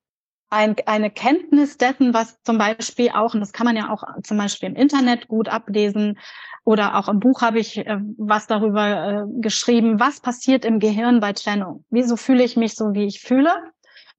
[0.52, 4.38] ein, eine Kenntnis dessen, was zum Beispiel auch, und das kann man ja auch zum
[4.38, 6.20] Beispiel im Internet gut ablesen,
[6.64, 11.20] oder auch im Buch habe ich äh, was darüber äh, geschrieben, was passiert im Gehirn
[11.20, 11.86] bei Trennung?
[11.90, 13.52] Wieso fühle ich mich so, wie ich fühle?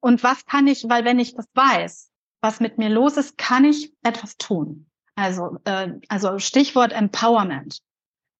[0.02, 3.64] Und was kann ich, weil wenn ich das weiß, was mit mir los ist, kann
[3.64, 4.86] ich etwas tun.
[5.14, 7.78] Also, äh, also Stichwort Empowerment.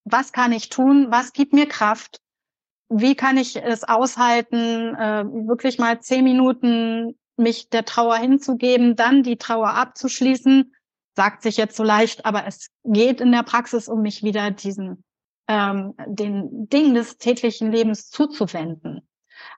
[0.04, 1.06] Was kann ich tun?
[1.10, 2.20] Was gibt mir Kraft?
[2.88, 9.22] Wie kann ich es aushalten, äh, wirklich mal zehn Minuten mich der Trauer hinzugeben, dann
[9.22, 10.74] die Trauer abzuschließen,
[11.16, 15.04] sagt sich jetzt so leicht, aber es geht in der Praxis um mich wieder diesen
[15.48, 19.06] ähm, den Dingen des täglichen Lebens zuzuwenden.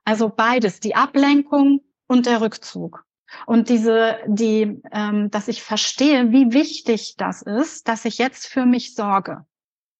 [0.04, 3.04] Also beides, die Ablenkung und der Rückzug.
[3.46, 8.66] Und diese, die, ähm, dass ich verstehe, wie wichtig das ist, dass ich jetzt für
[8.66, 9.44] mich sorge.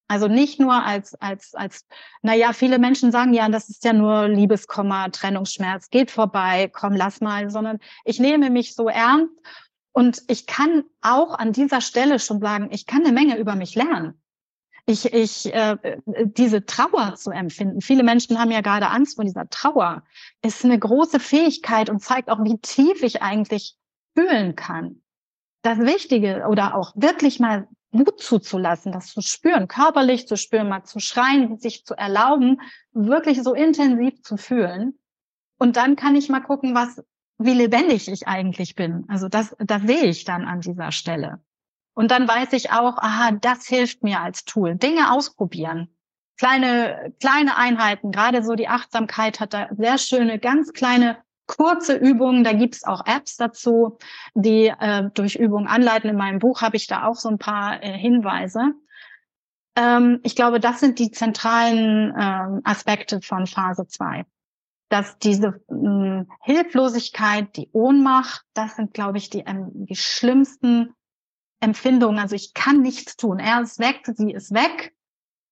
[0.06, 1.86] Also nicht nur als, als, als,
[2.22, 7.20] naja, viele Menschen sagen ja, das ist ja nur Liebeskummer, Trennungsschmerz, geht vorbei, komm, lass
[7.20, 9.32] mal, sondern ich nehme mich so ernst
[9.92, 13.74] und ich kann auch an dieser Stelle schon sagen, ich kann eine Menge über mich
[13.74, 14.20] lernen.
[14.86, 17.80] Ich, ich, äh, diese Trauer zu empfinden.
[17.80, 20.02] Viele Menschen haben ja gerade Angst vor dieser Trauer.
[20.42, 23.76] Ist eine große Fähigkeit und zeigt auch, wie tief ich eigentlich
[24.14, 25.02] fühlen kann.
[25.62, 30.84] Das Wichtige oder auch wirklich mal Mut zuzulassen, das zu spüren, körperlich zu spüren, mal
[30.84, 32.60] zu schreien, sich zu erlauben,
[32.92, 34.98] wirklich so intensiv zu fühlen.
[35.58, 37.02] Und dann kann ich mal gucken, was,
[37.38, 39.04] wie lebendig ich eigentlich bin.
[39.08, 41.40] Also das, das sehe ich dann an dieser Stelle.
[41.94, 44.74] Und dann weiß ich auch, aha, das hilft mir als Tool.
[44.74, 45.88] Dinge ausprobieren.
[46.36, 52.42] Kleine, kleine Einheiten, gerade so die Achtsamkeit hat da sehr schöne, ganz kleine kurze Übungen.
[52.42, 53.98] Da gibt's auch Apps dazu,
[54.34, 56.10] die äh, durch Übungen anleiten.
[56.10, 58.72] In meinem Buch habe ich da auch so ein paar äh, Hinweise.
[59.76, 64.24] Ähm, ich glaube, das sind die zentralen ähm, Aspekte von Phase 2.
[64.88, 70.94] Dass diese mh, hm, Hilflosigkeit, die Ohnmacht, das sind, glaube ich, die, ähm, die schlimmsten
[71.64, 72.18] Empfindungen.
[72.18, 73.38] Also ich kann nichts tun.
[73.38, 74.94] Er ist weg, sie ist weg.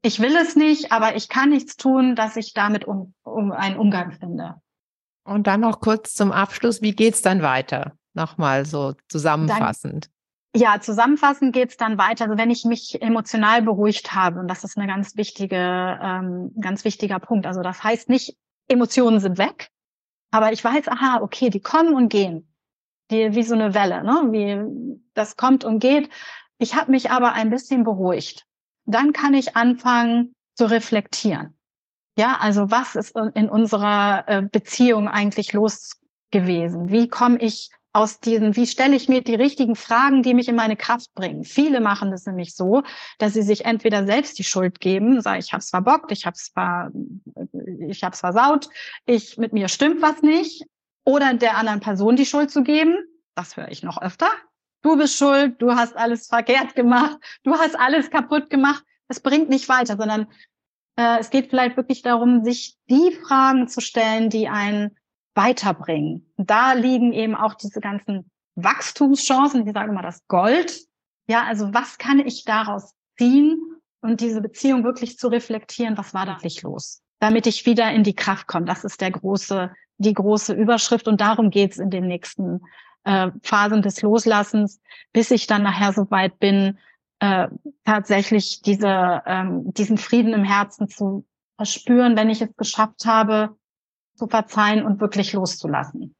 [0.02, 3.78] Ich will es nicht, aber ich kann nichts tun, dass ich damit um, um einen
[3.78, 4.56] Umgang finde.
[5.24, 7.92] Und dann noch kurz zum Abschluss, wie geht's dann weiter?
[8.14, 10.10] Nochmal so zusammenfassend.
[10.52, 12.24] Dann, ja, zusammenfassend geht's dann weiter.
[12.24, 15.56] Also wenn ich mich emotional beruhigt habe, und das ist eine ganz wichtige,
[16.02, 17.46] ähm, ganz wichtiger Punkt.
[17.46, 18.36] Also das heißt nicht,
[18.68, 19.70] Emotionen sind weg,
[20.32, 22.51] aber ich weiß, aha, okay, die kommen und gehen.
[23.12, 24.32] Die, wie so eine Welle, ne?
[24.32, 26.08] Wie das kommt und geht.
[26.58, 28.46] Ich habe mich aber ein bisschen beruhigt.
[28.86, 31.56] Dann kann ich anfangen zu reflektieren.
[32.18, 35.98] Ja, also was ist in unserer äh, Beziehung eigentlich los
[36.30, 36.90] gewesen?
[36.90, 40.56] Wie komme ich aus diesen, wie stelle ich mir die richtigen Fragen, die mich in
[40.56, 41.44] meine Kraft bringen?
[41.44, 42.82] Viele machen das nämlich so,
[43.18, 46.34] dass sie sich entweder selbst die Schuld geben, sagen, ich habe es verbockt, ich habe
[46.34, 46.90] es ver,
[48.12, 48.68] versaut,
[49.04, 50.64] ich mit mir stimmt was nicht,
[51.04, 52.96] oder der anderen Person die Schuld zu geben.
[53.34, 54.28] Das höre ich noch öfter.
[54.82, 58.84] Du bist schuld, du hast alles verkehrt gemacht, du hast alles kaputt gemacht.
[59.08, 60.26] Es bringt nicht weiter, sondern
[60.96, 64.96] äh, es geht vielleicht wirklich darum, sich die Fragen zu stellen, die einen
[65.34, 66.32] weiterbringen.
[66.36, 70.82] Da liegen eben auch diese ganzen Wachstumschancen, ich sage immer das Gold.
[71.28, 73.58] Ja, also was kann ich daraus ziehen
[74.00, 77.02] und diese Beziehung wirklich zu reflektieren, was war da wirklich los?
[77.20, 78.66] Damit ich wieder in die Kraft komme.
[78.66, 79.72] Das ist der große,
[80.02, 82.60] die große Überschrift und darum geht's in den nächsten
[83.04, 84.80] äh, Phasen des Loslassens,
[85.12, 86.78] bis ich dann nachher so weit bin,
[87.20, 87.48] äh,
[87.84, 91.24] tatsächlich diese, ähm, diesen Frieden im Herzen zu
[91.56, 93.56] verspüren, wenn ich es geschafft habe,
[94.16, 96.14] zu verzeihen und wirklich loszulassen.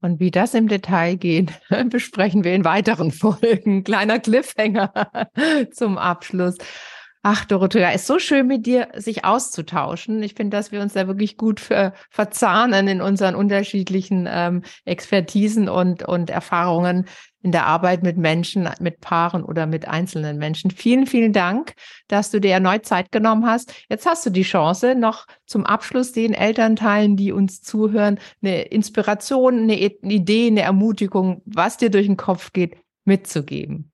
[0.00, 1.52] Und wie das im Detail geht,
[1.86, 3.84] besprechen wir in weiteren Folgen.
[3.84, 5.10] Kleiner Cliffhanger
[5.72, 6.56] zum Abschluss.
[7.30, 10.22] Ach, Dorothea, ist so schön mit dir, sich auszutauschen.
[10.22, 15.68] Ich finde, dass wir uns da wirklich gut ver verzahnen in unseren unterschiedlichen ähm, Expertisen
[15.68, 17.04] und, und Erfahrungen
[17.42, 20.70] in der Arbeit mit Menschen, mit Paaren oder mit einzelnen Menschen.
[20.70, 21.74] Vielen, vielen Dank,
[22.06, 23.74] dass du dir erneut Zeit genommen hast.
[23.90, 29.64] Jetzt hast du die Chance, noch zum Abschluss den Elternteilen, die uns zuhören, eine Inspiration,
[29.64, 33.92] eine Idee, eine Ermutigung, was dir durch den Kopf geht, mitzugeben.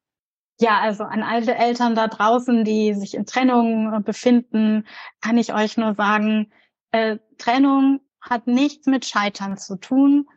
[0.61, 4.87] Ja, also an alle Eltern da draußen, die sich in Trennung äh, befinden,
[5.21, 6.53] kann ich euch nur sagen,
[6.93, 10.29] äh, Trennung hat nichts mit Scheitern zu tun,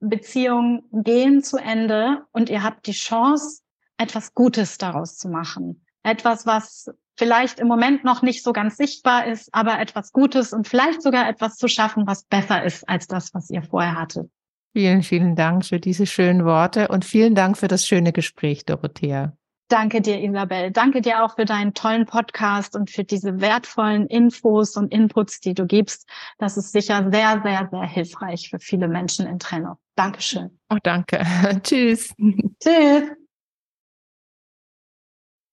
[0.00, 3.62] Beziehungen gehen zu Ende und ihr habt die Chance,
[3.98, 5.84] etwas Gutes daraus zu machen.
[6.02, 10.68] Etwas, was vielleicht im Moment noch nicht so ganz sichtbar ist, aber etwas Gutes und
[10.68, 14.30] vielleicht sogar etwas zu schaffen, was besser ist als das, was ihr vorher hattet.
[14.74, 19.36] Vielen, vielen Dank für diese schönen Worte und vielen Dank für das schöne Gespräch, Dorothea.
[19.68, 20.70] Danke dir, Isabel.
[20.70, 25.54] Danke dir auch für deinen tollen Podcast und für diese wertvollen Infos und Inputs, die
[25.54, 26.08] du gibst.
[26.38, 29.76] Das ist sicher sehr, sehr, sehr hilfreich für viele Menschen in Trennung.
[29.96, 30.56] Dankeschön.
[30.68, 31.24] Auch danke.
[31.64, 32.14] Tschüss.
[32.62, 33.10] Tschüss.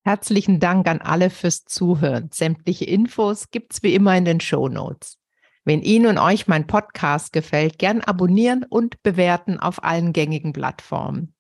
[0.06, 2.30] Herzlichen Dank an alle fürs Zuhören.
[2.32, 5.18] Sämtliche Infos gibt's wie immer in den Show Notes.
[5.64, 11.34] Wenn Ihnen und euch mein Podcast gefällt, gern abonnieren und bewerten auf allen gängigen Plattformen.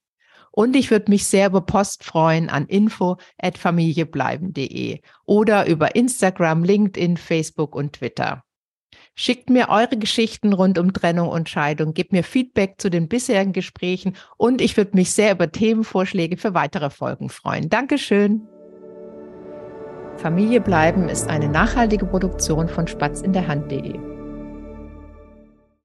[0.55, 7.75] Und ich würde mich sehr über Post freuen an info@familiebleiben.de oder über Instagram, LinkedIn, Facebook
[7.75, 8.43] und Twitter.
[9.15, 13.53] Schickt mir eure Geschichten rund um Trennung und Scheidung, gebt mir Feedback zu den bisherigen
[13.53, 17.69] Gesprächen und ich würde mich sehr über Themenvorschläge für weitere Folgen freuen.
[17.69, 18.47] Dankeschön.
[20.17, 24.12] Familie bleiben ist eine nachhaltige Produktion von Spatz in der Hand.de.